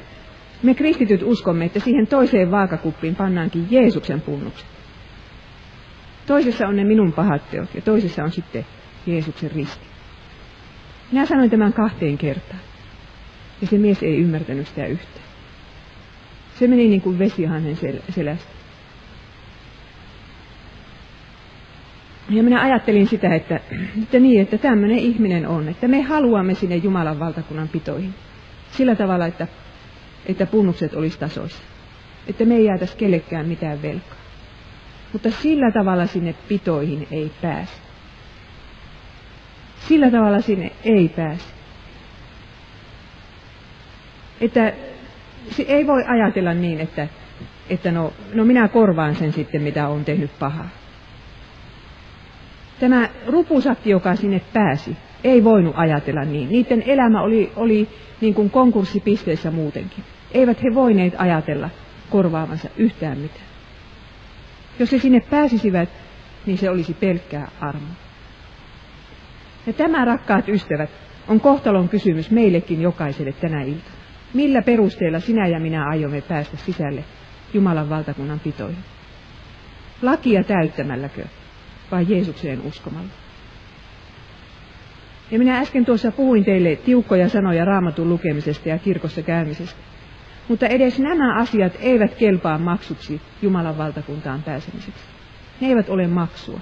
me 0.63 0.75
kristityt 0.75 1.23
uskomme, 1.23 1.65
että 1.65 1.81
siihen 1.81 2.07
toiseen 2.07 2.51
vaakakuppiin 2.51 3.17
pannaankin 3.17 3.67
Jeesuksen 3.71 4.21
punnukset. 4.21 4.67
Toisessa 6.27 6.69
on 6.69 6.77
ne 6.77 6.85
minun 6.85 7.13
pahat 7.13 7.51
teot 7.51 7.75
ja 7.75 7.83
toisessa 7.83 8.25
on 8.25 8.33
sitten 8.33 8.67
Jeesuksen 9.07 9.51
risti. 9.51 9.94
Minä 11.15 11.27
sanoin 11.27 11.51
tämän 11.51 11.73
kahteen 11.73 12.19
kertaan. 12.19 12.61
Ja 13.61 13.67
se 13.67 13.79
mies 13.79 14.03
ei 14.03 14.17
ymmärtänyt 14.17 14.69
sitä 14.69 14.87
yhtään. 14.87 15.25
Se 16.59 16.67
meni 16.67 16.89
niin 16.89 17.01
kuin 17.01 17.19
vesi 17.19 17.45
hänen 17.45 17.77
sel- 17.77 18.13
selästä. 18.13 18.51
Ja 22.31 22.43
minä 22.43 22.63
ajattelin 22.63 23.07
sitä, 23.07 23.35
että, 23.35 23.61
että 24.03 24.21
niin, 24.21 24.43
että 24.43 24.59
tämmöinen 24.59 24.99
ihminen 24.99 25.49
on, 25.49 25.69
että 25.69 25.89
me 25.89 26.03
haluamme 26.03 26.55
sinne 26.55 26.77
Jumalan 26.77 27.19
valtakunnan 27.19 27.69
pitoihin. 27.69 28.15
Sillä 28.71 28.95
tavalla, 28.95 29.27
että, 29.27 29.47
että 30.27 30.47
punnukset 30.47 30.95
olisi 30.95 31.19
tasoissa. 31.19 31.63
Että 32.27 32.45
me 32.45 32.57
ei 32.57 32.65
jäätäisi 32.65 32.97
kellekään 32.97 33.49
mitään 33.49 33.83
velkaa. 33.83 34.19
Mutta 35.13 35.31
sillä 35.31 35.73
tavalla 35.73 36.07
sinne 36.07 36.35
pitoihin 36.49 37.09
ei 37.11 37.31
pääse. 37.43 37.84
Sillä 39.89 40.11
tavalla 40.11 40.41
sinne 40.41 40.73
ei 40.85 41.09
pääse. 41.09 41.45
Että 44.41 44.73
se 45.51 45.63
ei 45.63 45.87
voi 45.87 46.05
ajatella 46.09 46.55
niin, 46.55 46.81
että, 46.81 47.09
että 47.71 47.93
no, 47.93 48.13
no 48.35 48.45
minä 48.45 48.69
korvaan 48.69 49.15
sen 49.15 49.33
sitten, 49.33 49.63
mitä 49.63 49.89
on 49.89 50.05
tehnyt 50.05 50.31
pahaa. 50.39 50.69
Tämä 52.81 53.09
rupusakki, 53.27 53.91
joka 53.91 54.17
sinne 54.17 54.41
pääsi, 54.53 54.97
ei 55.25 55.45
voinut 55.45 55.75
ajatella 55.77 56.25
niin. 56.25 56.49
Niiden 56.49 56.83
elämä 56.87 57.23
oli, 57.23 57.53
oli 57.57 57.89
niin 58.21 58.35
kuin 58.35 58.51
konkurssipisteessä 58.51 59.51
muutenkin. 59.51 60.05
Eivät 60.33 60.63
he 60.63 60.75
voineet 60.75 61.15
ajatella 61.19 61.71
korvaavansa 62.11 62.69
yhtään 62.77 63.19
mitään. 63.19 63.47
Jos 64.79 64.93
he 64.93 64.99
sinne 64.99 65.21
pääsisivät, 65.31 65.89
niin 66.47 66.59
se 66.59 66.71
olisi 66.71 66.95
pelkkää 66.95 67.49
armoa. 67.61 68.04
Ja 69.67 69.73
tämä, 69.73 70.05
rakkaat 70.05 70.49
ystävät, 70.49 70.91
on 71.29 71.41
kohtalon 71.41 71.89
kysymys 71.89 72.31
meillekin 72.31 72.83
jokaiselle 72.83 73.33
tänä 73.33 73.63
iltana. 73.63 73.95
Millä 74.35 74.63
perusteella 74.63 75.21
sinä 75.21 75.47
ja 75.47 75.61
minä 75.61 75.89
aiomme 75.89 76.21
päästä 76.21 76.57
sisälle 76.57 77.05
Jumalan 77.55 77.91
valtakunnan 77.91 78.41
pitoihin? 78.41 78.85
Lakia 80.03 80.45
täyttämälläkö 80.45 81.25
vai 81.91 82.07
Jeesukseen 82.09 82.63
uskomalla? 82.63 83.11
Ja 85.31 85.39
minä 85.39 85.59
äsken 85.59 85.85
tuossa 85.85 86.13
puhuin 86.13 86.45
teille 86.45 86.77
tiukkoja 86.77 87.29
sanoja 87.29 87.65
raamatun 87.65 88.09
lukemisesta 88.09 88.69
ja 88.69 88.79
kirkossa 88.79 89.23
käymisestä. 89.23 89.81
Mutta 90.49 90.67
edes 90.67 90.99
nämä 90.99 91.37
asiat 91.37 91.73
eivät 91.81 92.15
kelpaa 92.15 92.59
maksuksi 92.59 93.21
Jumalan 93.43 93.79
valtakuntaan 93.79 94.43
pääsemiseksi. 94.43 95.05
Ne 95.61 95.69
eivät 95.69 95.89
ole 95.89 96.07
maksua. 96.07 96.61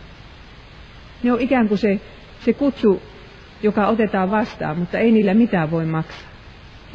Ne 1.22 1.32
on 1.32 1.40
ikään 1.40 1.68
kuin 1.68 1.78
se, 1.78 2.00
se 2.45 2.53
kutsu, 2.53 3.03
joka 3.62 3.86
otetaan 3.86 4.30
vastaan, 4.30 4.78
mutta 4.78 4.99
ei 4.99 5.12
niillä 5.12 5.34
mitään 5.34 5.70
voi 5.70 5.86
maksaa. 5.86 6.30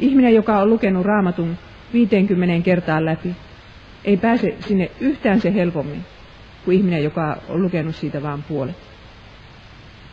Ihminen, 0.00 0.34
joka 0.34 0.58
on 0.58 0.70
lukenut 0.70 1.06
raamatun 1.06 1.56
50 1.92 2.64
kertaa 2.64 3.04
läpi, 3.04 3.36
ei 4.04 4.16
pääse 4.16 4.56
sinne 4.60 4.90
yhtään 5.00 5.40
se 5.40 5.54
helpommin 5.54 6.04
kuin 6.64 6.76
ihminen, 6.76 7.04
joka 7.04 7.36
on 7.48 7.62
lukenut 7.62 7.96
siitä 7.96 8.22
vain 8.22 8.42
puolet. 8.42 8.76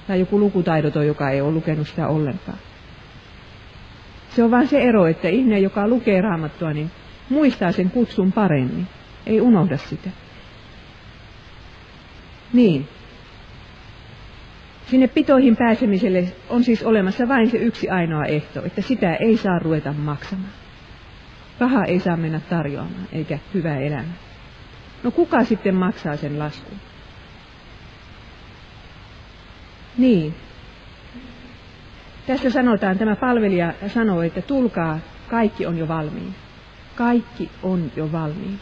Tai 0.07 0.19
joku 0.19 0.39
lukutaidoton, 0.39 1.07
joka 1.07 1.29
ei 1.29 1.41
ole 1.41 1.51
lukenut 1.51 1.87
sitä 1.87 2.07
ollenkaan. 2.07 2.57
Se 4.29 4.43
on 4.43 4.51
vain 4.51 4.67
se 4.67 4.81
ero, 4.81 5.07
että 5.07 5.27
ihminen, 5.27 5.63
joka 5.63 5.87
lukee 5.87 6.21
raamattua, 6.21 6.73
niin 6.73 6.91
muistaa 7.29 7.71
sen 7.71 7.89
kutsun 7.89 8.31
paremmin. 8.31 8.87
Ei 9.25 9.41
unohda 9.41 9.77
sitä. 9.77 10.09
Niin. 12.53 12.87
Sinne 14.89 15.07
pitoihin 15.07 15.55
pääsemiselle 15.55 16.33
on 16.49 16.63
siis 16.63 16.83
olemassa 16.83 17.27
vain 17.27 17.49
se 17.51 17.57
yksi 17.57 17.89
ainoa 17.89 18.25
ehto, 18.25 18.65
että 18.65 18.81
sitä 18.81 19.15
ei 19.15 19.37
saa 19.37 19.59
ruveta 19.59 19.93
maksamaan. 19.93 20.51
Raha 21.59 21.85
ei 21.85 21.99
saa 21.99 22.17
mennä 22.17 22.39
tarjoamaan, 22.39 23.07
eikä 23.11 23.39
hyvää 23.53 23.79
elämä. 23.79 24.13
No 25.03 25.11
kuka 25.11 25.43
sitten 25.43 25.75
maksaa 25.75 26.15
sen 26.15 26.39
laskun? 26.39 26.77
Niin. 29.97 30.35
Tässä 32.27 32.49
sanotaan, 32.49 32.97
tämä 32.97 33.15
palvelija 33.15 33.73
sanoo, 33.87 34.21
että 34.21 34.41
tulkaa, 34.41 34.99
kaikki 35.29 35.65
on 35.65 35.77
jo 35.77 35.87
valmiina. 35.87 36.33
Kaikki 36.95 37.49
on 37.63 37.91
jo 37.95 38.11
valmiina. 38.11 38.57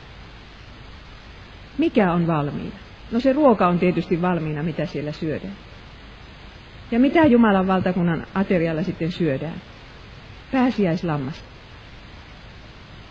Mikä 1.77 2.13
on 2.13 2.27
valmiina? 2.27 2.75
No 3.11 3.19
se 3.19 3.33
ruoka 3.33 3.67
on 3.67 3.79
tietysti 3.79 4.21
valmiina, 4.21 4.63
mitä 4.63 4.85
siellä 4.85 5.11
syödään. 5.11 5.53
Ja 6.93 6.99
mitä 6.99 7.25
Jumalan 7.25 7.67
valtakunnan 7.67 8.27
aterialla 8.35 8.83
sitten 8.83 9.11
syödään? 9.11 9.61
Pääsiäislammasta. 10.51 11.43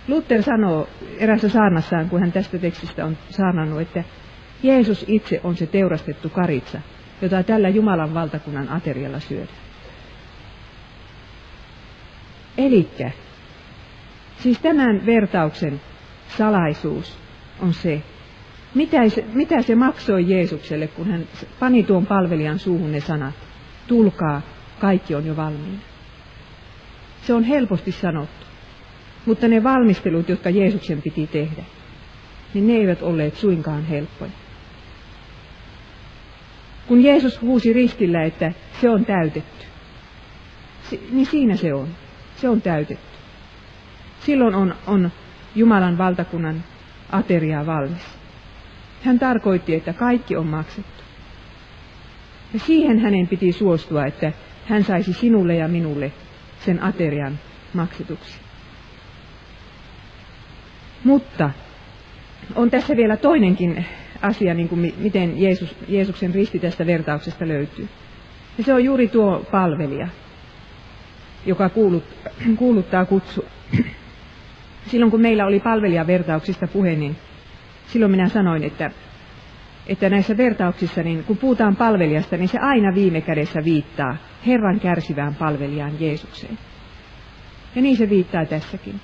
Luther 0.08 0.42
sanoo 0.42 0.88
erässä 1.18 1.48
saarnassaan, 1.48 2.08
kun 2.08 2.20
hän 2.20 2.32
tästä 2.32 2.58
tekstistä 2.58 3.04
on 3.04 3.16
saarnannut, 3.30 3.80
että 3.80 4.04
Jeesus 4.62 5.04
itse 5.08 5.40
on 5.44 5.56
se 5.56 5.66
teurastettu 5.66 6.28
karitsa, 6.28 6.80
jota 7.22 7.42
tällä 7.42 7.68
Jumalan 7.68 8.14
valtakunnan 8.14 8.68
aterialla 8.68 9.20
syödään. 9.20 9.58
Elikkä, 12.58 13.10
siis 14.38 14.58
tämän 14.58 15.06
vertauksen 15.06 15.80
salaisuus 16.38 17.18
on 17.60 17.74
se, 17.74 18.02
mitä 18.74 19.08
se, 19.08 19.24
mitä 19.32 19.62
se 19.62 19.74
maksoi 19.74 20.30
Jeesukselle, 20.30 20.86
kun 20.86 21.10
hän 21.10 21.26
pani 21.60 21.82
tuon 21.82 22.06
palvelijan 22.06 22.58
suuhun 22.58 22.92
ne 22.92 23.00
sanat, 23.00 23.34
tulkaa, 23.86 24.42
kaikki 24.80 25.14
on 25.14 25.26
jo 25.26 25.36
valmiina. 25.36 25.82
Se 27.22 27.34
on 27.34 27.44
helposti 27.44 27.92
sanottu. 27.92 28.46
Mutta 29.26 29.48
ne 29.48 29.62
valmistelut, 29.62 30.28
jotka 30.28 30.50
Jeesuksen 30.50 31.02
piti 31.02 31.26
tehdä, 31.26 31.64
niin 32.54 32.66
ne 32.66 32.72
eivät 32.72 33.02
olleet 33.02 33.36
suinkaan 33.36 33.84
helppoja. 33.84 34.30
Kun 36.86 37.02
Jeesus 37.02 37.40
huusi 37.40 37.72
ristillä, 37.72 38.22
että 38.22 38.52
se 38.80 38.90
on 38.90 39.04
täytetty, 39.04 39.66
niin 41.10 41.26
siinä 41.26 41.56
se 41.56 41.74
on. 41.74 41.88
Se 42.36 42.48
on 42.48 42.62
täytetty. 42.62 43.18
Silloin 44.20 44.54
on, 44.54 44.74
on 44.86 45.10
Jumalan 45.54 45.98
valtakunnan 45.98 46.64
ateria 47.12 47.66
valmis. 47.66 48.02
Hän 49.02 49.18
tarkoitti, 49.18 49.74
että 49.74 49.92
kaikki 49.92 50.36
on 50.36 50.46
maksettu. 50.46 51.01
Ja 52.52 52.58
siihen 52.58 52.98
hänen 52.98 53.28
piti 53.28 53.52
suostua, 53.52 54.06
että 54.06 54.32
hän 54.66 54.84
saisi 54.84 55.12
sinulle 55.12 55.54
ja 55.54 55.68
minulle 55.68 56.12
sen 56.60 56.82
aterian 56.82 57.38
maksetuksi. 57.74 58.38
Mutta 61.04 61.50
on 62.54 62.70
tässä 62.70 62.96
vielä 62.96 63.16
toinenkin 63.16 63.84
asia, 64.22 64.54
niin 64.54 64.68
kuin 64.68 64.94
miten 64.98 65.42
Jeesus, 65.42 65.76
Jeesuksen 65.88 66.34
risti 66.34 66.58
tästä 66.58 66.86
vertauksesta 66.86 67.48
löytyy. 67.48 67.88
Ja 68.58 68.64
se 68.64 68.74
on 68.74 68.84
juuri 68.84 69.08
tuo 69.08 69.44
palvelija, 69.50 70.08
joka 71.46 71.68
kuulut, 71.68 72.04
kuuluttaa 72.56 73.04
kutsu. 73.04 73.44
Silloin 74.86 75.10
kun 75.10 75.20
meillä 75.20 75.46
oli 75.46 75.60
palvelijavertauksista 75.60 76.66
puhe, 76.66 76.94
niin 76.94 77.16
silloin 77.86 78.10
minä 78.10 78.28
sanoin, 78.28 78.64
että, 78.64 78.90
että 79.86 80.10
näissä 80.10 80.36
vertauksissa, 80.36 81.02
niin 81.02 81.24
kun 81.24 81.36
puhutaan 81.36 81.76
palvelijasta, 81.76 82.36
niin 82.36 82.48
se 82.48 82.58
aina 82.58 82.94
viime 82.94 83.20
kädessä 83.20 83.64
viittaa 83.64 84.16
Herran 84.46 84.80
kärsivään 84.80 85.34
palvelijaan 85.34 86.00
Jeesukseen. 86.00 86.58
Ja 87.74 87.82
niin 87.82 87.96
se 87.96 88.10
viittaa 88.10 88.44
tässäkin. 88.44 89.00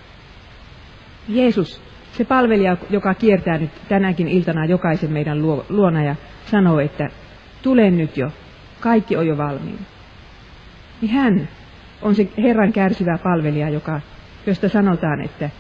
Jeesus, 1.29 1.83
se 2.13 2.25
palvelija, 2.25 2.77
joka 2.91 3.15
kiertää 3.15 3.59
nyt 3.59 3.71
tänäkin 3.89 4.29
iltana 4.29 4.65
jokaisen 4.65 5.13
meidän 5.13 5.43
luona 5.69 6.03
ja 6.05 6.15
sanoo, 6.47 6.81
että 6.81 7.09
tule 7.63 7.91
nyt 7.91 8.17
jo, 8.17 8.31
kaikki 8.81 9.17
on 9.17 9.27
jo 9.27 9.37
valmiina. 9.39 9.83
Niin 11.01 11.11
hän 11.11 11.49
on 12.03 12.15
se 12.15 12.29
Herran 12.39 12.73
kärsivä 12.73 13.19
palvelija, 13.23 13.69
joka, 13.69 14.01
josta 14.47 14.69
sanotaan, 14.69 15.21
että 15.21 15.51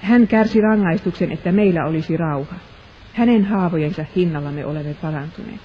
hän 0.00 0.28
kärsi 0.28 0.60
rangaistuksen, 0.60 1.32
että 1.32 1.52
meillä 1.52 1.84
olisi 1.86 2.16
rauha. 2.16 2.54
Hänen 3.12 3.44
haavojensa 3.44 4.04
hinnalla 4.16 4.52
me 4.52 4.66
olemme 4.66 4.94
parantuneet. 4.94 5.60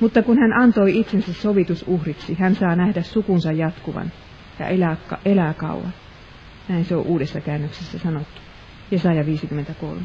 Mutta 0.00 0.22
kun 0.22 0.38
hän 0.38 0.52
antoi 0.52 0.98
itsensä 0.98 1.32
sovitusuhriksi, 1.32 2.34
hän 2.34 2.54
saa 2.54 2.76
nähdä 2.76 3.02
sukunsa 3.02 3.52
jatkuvan 3.52 4.12
ja 4.58 4.66
elää, 4.66 4.96
elää 5.24 5.54
kauan. 5.54 5.92
Näin 6.68 6.84
se 6.84 6.96
on 6.96 7.06
uudessa 7.06 7.40
käännöksessä 7.40 7.98
sanottu. 7.98 8.40
Jesaja 8.90 9.26
53. 9.26 10.00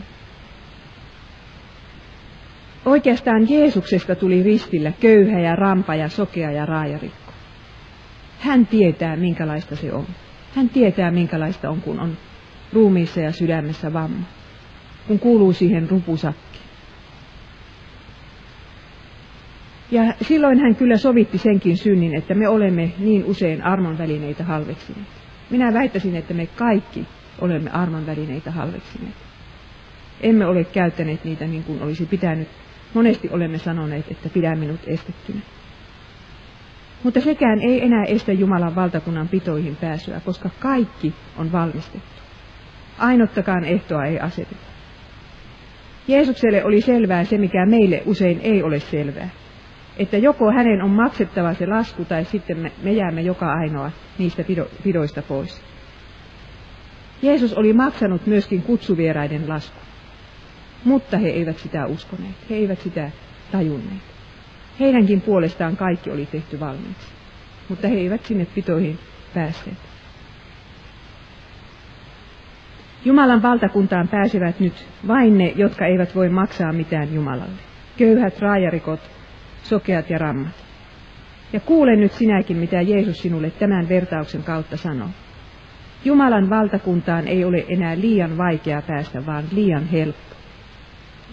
Oikeastaan 2.86 3.50
Jeesuksesta 3.50 4.16
tuli 4.16 4.44
ristillä 4.44 4.92
köyhä 5.00 5.40
ja 5.40 5.56
rampa 5.56 5.96
ja 5.96 6.10
sokea 6.10 6.52
ja 6.52 6.66
raajarikko. 6.66 7.32
Hän 8.40 8.68
tietää, 8.68 9.16
minkälaista 9.16 9.76
se 9.76 9.94
on. 9.94 10.08
Hän 10.56 10.70
tietää, 10.70 11.12
minkälaista 11.12 11.70
on, 11.70 11.82
kun 11.82 12.00
on 12.00 12.18
ruumiissa 12.74 13.20
ja 13.20 13.32
sydämessä 13.32 13.94
vamma. 13.94 14.26
Kun 15.12 15.20
kuuluu 15.20 15.54
siihen 15.54 15.90
rupusakki. 15.90 16.60
Ja 19.92 20.14
silloin 20.22 20.60
hän 20.60 20.76
kyllä 20.76 20.98
sovitti 20.98 21.38
senkin 21.38 21.78
synnin, 21.78 22.16
että 22.16 22.34
me 22.34 22.48
olemme 22.48 22.92
niin 23.00 23.26
usein 23.26 23.64
armon 23.64 23.98
välineitä 23.98 24.44
halveksineet. 24.44 25.08
Minä 25.50 25.74
väittäisin, 25.74 26.16
että 26.16 26.34
me 26.34 26.46
kaikki 26.46 27.08
olemme 27.40 27.70
armon 27.70 28.06
välineitä 28.06 28.52
halveksineet. 28.52 29.16
Emme 30.22 30.46
ole 30.46 30.64
käyttäneet 30.64 31.24
niitä 31.24 31.46
niin 31.46 31.64
kuin 31.64 31.82
olisi 31.82 32.06
pitänyt. 32.06 32.48
Monesti 32.94 33.30
olemme 33.30 33.58
sanoneet, 33.58 34.12
että 34.12 34.30
pidä 34.30 34.56
minut 34.56 34.80
estettynä. 34.88 35.42
Mutta 37.04 37.22
sekään 37.22 37.60
ei 37.60 37.86
enää 37.86 38.04
estä 38.04 38.32
Jumalan 38.32 38.76
valtakunnan 38.76 39.28
pitoihin 39.28 39.76
pääsyä, 39.76 40.20
koska 40.20 40.50
kaikki 40.60 41.14
on 41.38 41.52
valmistettu. 41.52 42.22
Ainottakaan 42.98 43.64
ehtoa 43.66 44.06
ei 44.06 44.20
aseteta. 44.20 44.71
Jeesukselle 46.08 46.66
oli 46.66 46.82
selvää 46.82 47.24
se, 47.24 47.38
mikä 47.38 47.66
meille 47.66 48.04
usein 48.06 48.40
ei 48.44 48.64
ole 48.64 48.80
selvää 48.80 49.30
että 49.98 50.18
joko 50.18 50.52
hänen 50.52 50.82
on 50.82 50.90
maksettava 50.90 51.54
se 51.54 51.68
lasku 51.68 52.06
tai 52.06 52.26
sitten 52.26 52.58
me, 52.58 52.72
me 52.84 52.92
jäämme 52.92 53.22
joka 53.22 53.54
ainoa 53.54 53.92
niistä 54.18 54.44
pido, 54.44 54.68
pidoista 54.84 55.22
pois. 55.22 55.62
Jeesus 57.22 57.54
oli 57.54 57.74
maksanut 57.74 58.28
myöskin 58.28 58.62
kutsuvieraiden 58.62 59.50
lasku, 59.50 59.80
mutta 60.84 61.18
he 61.18 61.30
eivät 61.30 61.58
sitä 61.58 61.86
uskoneet, 61.86 62.36
he 62.50 62.56
eivät 62.56 62.82
sitä 62.82 63.12
tajunneet. 63.52 64.02
Heidänkin 64.80 65.22
puolestaan 65.22 65.78
kaikki 65.78 66.12
oli 66.12 66.26
tehty 66.26 66.60
valmiiksi, 66.60 67.08
mutta 67.70 67.88
he 67.88 67.96
eivät 67.96 68.26
sinne 68.26 68.46
pitoihin 68.46 69.00
päässeet. 69.34 69.91
Jumalan 73.06 73.42
valtakuntaan 73.42 74.08
pääsevät 74.08 74.60
nyt 74.60 74.74
vain 75.08 75.38
ne, 75.38 75.54
jotka 75.56 75.86
eivät 75.86 76.16
voi 76.16 76.30
maksaa 76.30 76.74
mitään 76.74 77.14
Jumalalle. 77.14 77.62
Köyhät 77.98 78.40
raajarikot, 78.40 79.00
sokeat 79.64 80.10
ja 80.10 80.18
rammat. 80.18 80.66
Ja 81.54 81.60
kuule 81.60 81.96
nyt 81.96 82.12
sinäkin, 82.12 82.58
mitä 82.58 82.82
Jeesus 82.82 83.22
sinulle 83.22 83.52
tämän 83.52 83.90
vertauksen 83.90 84.44
kautta 84.44 84.78
sanoo. 84.78 85.10
Jumalan 86.06 86.50
valtakuntaan 86.50 87.28
ei 87.28 87.46
ole 87.46 87.66
enää 87.70 87.96
liian 88.00 88.38
vaikea 88.38 88.82
päästä, 88.82 89.26
vaan 89.26 89.44
liian 89.52 89.88
helppo. 89.88 90.36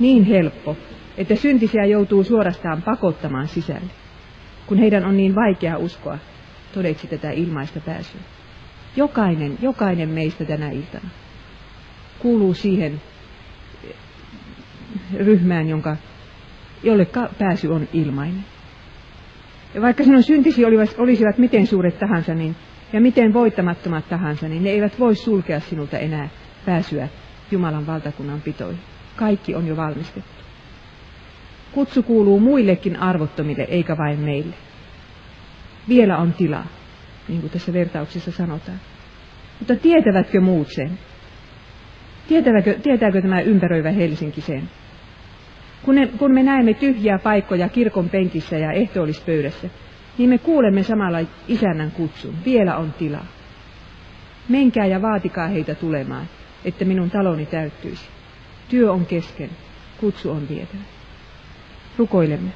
Niin 0.00 0.24
helppo, 0.24 0.76
että 1.16 1.34
syntisiä 1.34 1.84
joutuu 1.84 2.24
suorastaan 2.24 2.82
pakottamaan 2.82 3.48
sisälle, 3.48 3.90
kun 4.66 4.78
heidän 4.78 5.04
on 5.04 5.16
niin 5.16 5.34
vaikea 5.34 5.78
uskoa 5.78 6.18
todeksi 6.74 7.06
tätä 7.06 7.30
ilmaista 7.30 7.80
pääsyä. 7.80 8.20
Jokainen, 8.96 9.58
jokainen 9.62 10.08
meistä 10.08 10.44
tänä 10.44 10.70
iltana 10.70 11.08
kuuluu 12.18 12.54
siihen 12.54 13.00
ryhmään, 15.16 15.68
jonka 15.68 15.96
jolle 16.82 17.06
pääsy 17.38 17.68
on 17.68 17.88
ilmainen. 17.92 18.44
Ja 19.74 19.82
vaikka 19.82 20.04
sinun 20.04 20.22
syntisi 20.22 20.64
olisivat 20.98 21.38
miten 21.38 21.66
suuret 21.66 21.98
tahansa, 21.98 22.34
niin, 22.34 22.56
ja 22.92 23.00
miten 23.00 23.34
voittamattomat 23.34 24.08
tahansa, 24.08 24.48
niin 24.48 24.64
ne 24.64 24.70
eivät 24.70 24.98
voi 24.98 25.14
sulkea 25.14 25.60
sinulta 25.60 25.98
enää 25.98 26.28
pääsyä 26.66 27.08
Jumalan 27.50 27.86
valtakunnan 27.86 28.40
pitoihin. 28.40 28.80
Kaikki 29.16 29.54
on 29.54 29.66
jo 29.66 29.76
valmistettu. 29.76 30.44
Kutsu 31.72 32.02
kuuluu 32.02 32.40
muillekin 32.40 32.96
arvottomille, 32.96 33.62
eikä 33.62 33.96
vain 33.96 34.18
meille. 34.18 34.54
Vielä 35.88 36.18
on 36.18 36.32
tilaa, 36.32 36.66
niin 37.28 37.40
kuin 37.40 37.50
tässä 37.50 37.72
vertauksessa 37.72 38.32
sanotaan. 38.32 38.80
Mutta 39.58 39.76
tietävätkö 39.76 40.40
muut 40.40 40.68
sen? 40.70 40.98
Tietääkö, 42.28 42.74
tietääkö 42.74 43.22
tämä 43.22 43.40
ympäröivä 43.40 43.90
Helsinki 43.90 44.40
sen? 44.40 44.70
Kun, 45.82 45.94
ne, 45.94 46.06
kun 46.06 46.34
me 46.34 46.42
näemme 46.42 46.74
tyhjiä 46.74 47.18
paikkoja 47.18 47.68
kirkon 47.68 48.08
penkissä 48.10 48.58
ja 48.58 48.72
ehtoollispöydässä, 48.72 49.68
niin 50.18 50.30
me 50.30 50.38
kuulemme 50.38 50.82
samalla 50.82 51.18
isännän 51.48 51.90
kutsun. 51.90 52.34
Vielä 52.44 52.76
on 52.76 52.92
tilaa. 52.92 53.26
Menkää 54.48 54.86
ja 54.86 55.02
vaatikaa 55.02 55.48
heitä 55.48 55.74
tulemaan, 55.74 56.26
että 56.64 56.84
minun 56.84 57.10
taloni 57.10 57.46
täyttyisi. 57.46 58.06
Työ 58.68 58.92
on 58.92 59.06
kesken, 59.06 59.50
kutsu 60.00 60.30
on 60.30 60.48
vietävä. 60.48 60.82
Rukoilemme. 61.98 62.50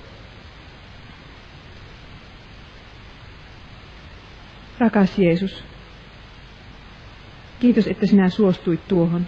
Rakas 4.79 5.19
Jeesus, 5.19 5.65
kiitos, 7.61 7.87
että 7.87 8.07
sinä 8.07 8.29
suostuit 8.29 8.89
tuohon, 8.89 9.27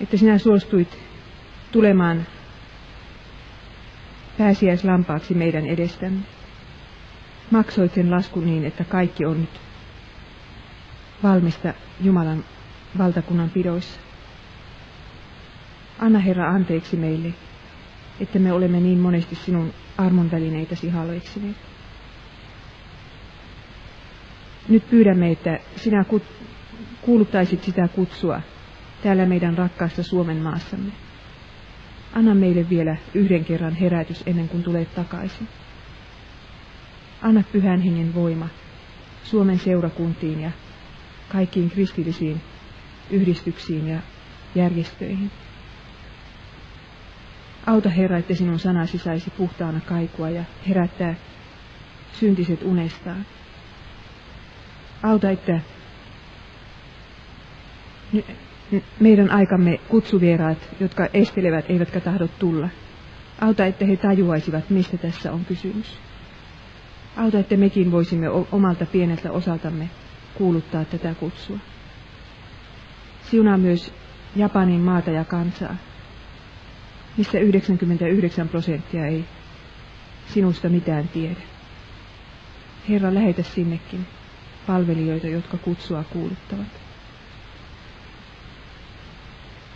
että 0.00 0.16
sinä 0.16 0.38
suostuit 0.38 0.98
tulemaan 1.72 2.26
pääsiäislampaaksi 4.38 5.34
meidän 5.34 5.66
edestämme. 5.66 6.20
Maksoit 7.50 7.94
sen 7.94 8.10
laskun 8.10 8.46
niin, 8.46 8.64
että 8.64 8.84
kaikki 8.84 9.24
on 9.24 9.40
nyt 9.40 9.60
valmista 11.22 11.74
Jumalan 12.00 12.44
valtakunnan 12.98 13.50
pidoissa. 13.50 14.00
Anna 15.98 16.18
Herra 16.18 16.50
anteeksi 16.50 16.96
meille, 16.96 17.34
että 18.20 18.38
me 18.38 18.52
olemme 18.52 18.80
niin 18.80 18.98
monesti 18.98 19.34
sinun 19.34 19.74
armon 19.98 20.30
välineitäsi 20.30 20.88
halveksineet. 20.88 21.56
Nyt 24.68 24.90
pyydämme, 24.90 25.30
että 25.30 25.58
sinä 25.76 26.04
kuuluttaisit 27.00 27.64
sitä 27.64 27.88
kutsua 27.88 28.40
täällä 29.02 29.26
meidän 29.26 29.58
rakkaassa 29.58 30.02
Suomen 30.02 30.36
maassamme. 30.36 30.92
Anna 32.12 32.34
meille 32.34 32.68
vielä 32.68 32.96
yhden 33.14 33.44
kerran 33.44 33.74
herätys 33.74 34.22
ennen 34.26 34.48
kuin 34.48 34.62
tulet 34.62 34.94
takaisin. 34.94 35.48
Anna 37.22 37.42
pyhän 37.52 37.80
hengen 37.80 38.14
voima 38.14 38.48
Suomen 39.24 39.58
seurakuntiin 39.58 40.40
ja 40.40 40.50
kaikkiin 41.28 41.70
kristillisiin 41.70 42.40
yhdistyksiin 43.10 43.88
ja 43.88 44.00
järjestöihin. 44.54 45.30
Auta 47.66 47.88
Herra, 47.88 48.18
että 48.18 48.34
sinun 48.34 48.58
sanasi 48.58 48.98
saisi 48.98 49.30
puhtaana 49.30 49.80
kaikua 49.80 50.30
ja 50.30 50.44
herättää 50.68 51.14
syntiset 52.12 52.62
unestaan. 52.62 53.26
Auta, 55.02 55.30
että 55.30 55.60
meidän 59.00 59.30
aikamme 59.30 59.80
kutsuvieraat, 59.88 60.58
jotka 60.80 61.08
estelevät 61.14 61.64
eivätkä 61.68 62.00
tahdo 62.00 62.28
tulla. 62.38 62.68
Auta, 63.40 63.66
että 63.66 63.86
he 63.86 63.96
tajuaisivat, 63.96 64.70
mistä 64.70 64.96
tässä 64.96 65.32
on 65.32 65.44
kysymys. 65.44 65.98
Auta, 67.16 67.38
että 67.38 67.56
mekin 67.56 67.90
voisimme 67.90 68.28
omalta 68.52 68.86
pieneltä 68.86 69.32
osaltamme 69.32 69.90
kuuluttaa 70.34 70.84
tätä 70.84 71.14
kutsua. 71.14 71.58
Siunaa 73.22 73.58
myös 73.58 73.94
Japanin 74.36 74.80
maata 74.80 75.10
ja 75.10 75.24
kansaa, 75.24 75.76
missä 77.16 77.38
99 77.38 78.48
prosenttia 78.48 79.06
ei 79.06 79.24
sinusta 80.26 80.68
mitään 80.68 81.08
tiedä. 81.08 81.40
Herra, 82.88 83.14
lähetä 83.14 83.42
sinnekin 83.42 84.06
palvelijoita, 84.66 85.26
jotka 85.26 85.56
kutsua 85.56 86.04
kuuluttavat. 86.12 86.77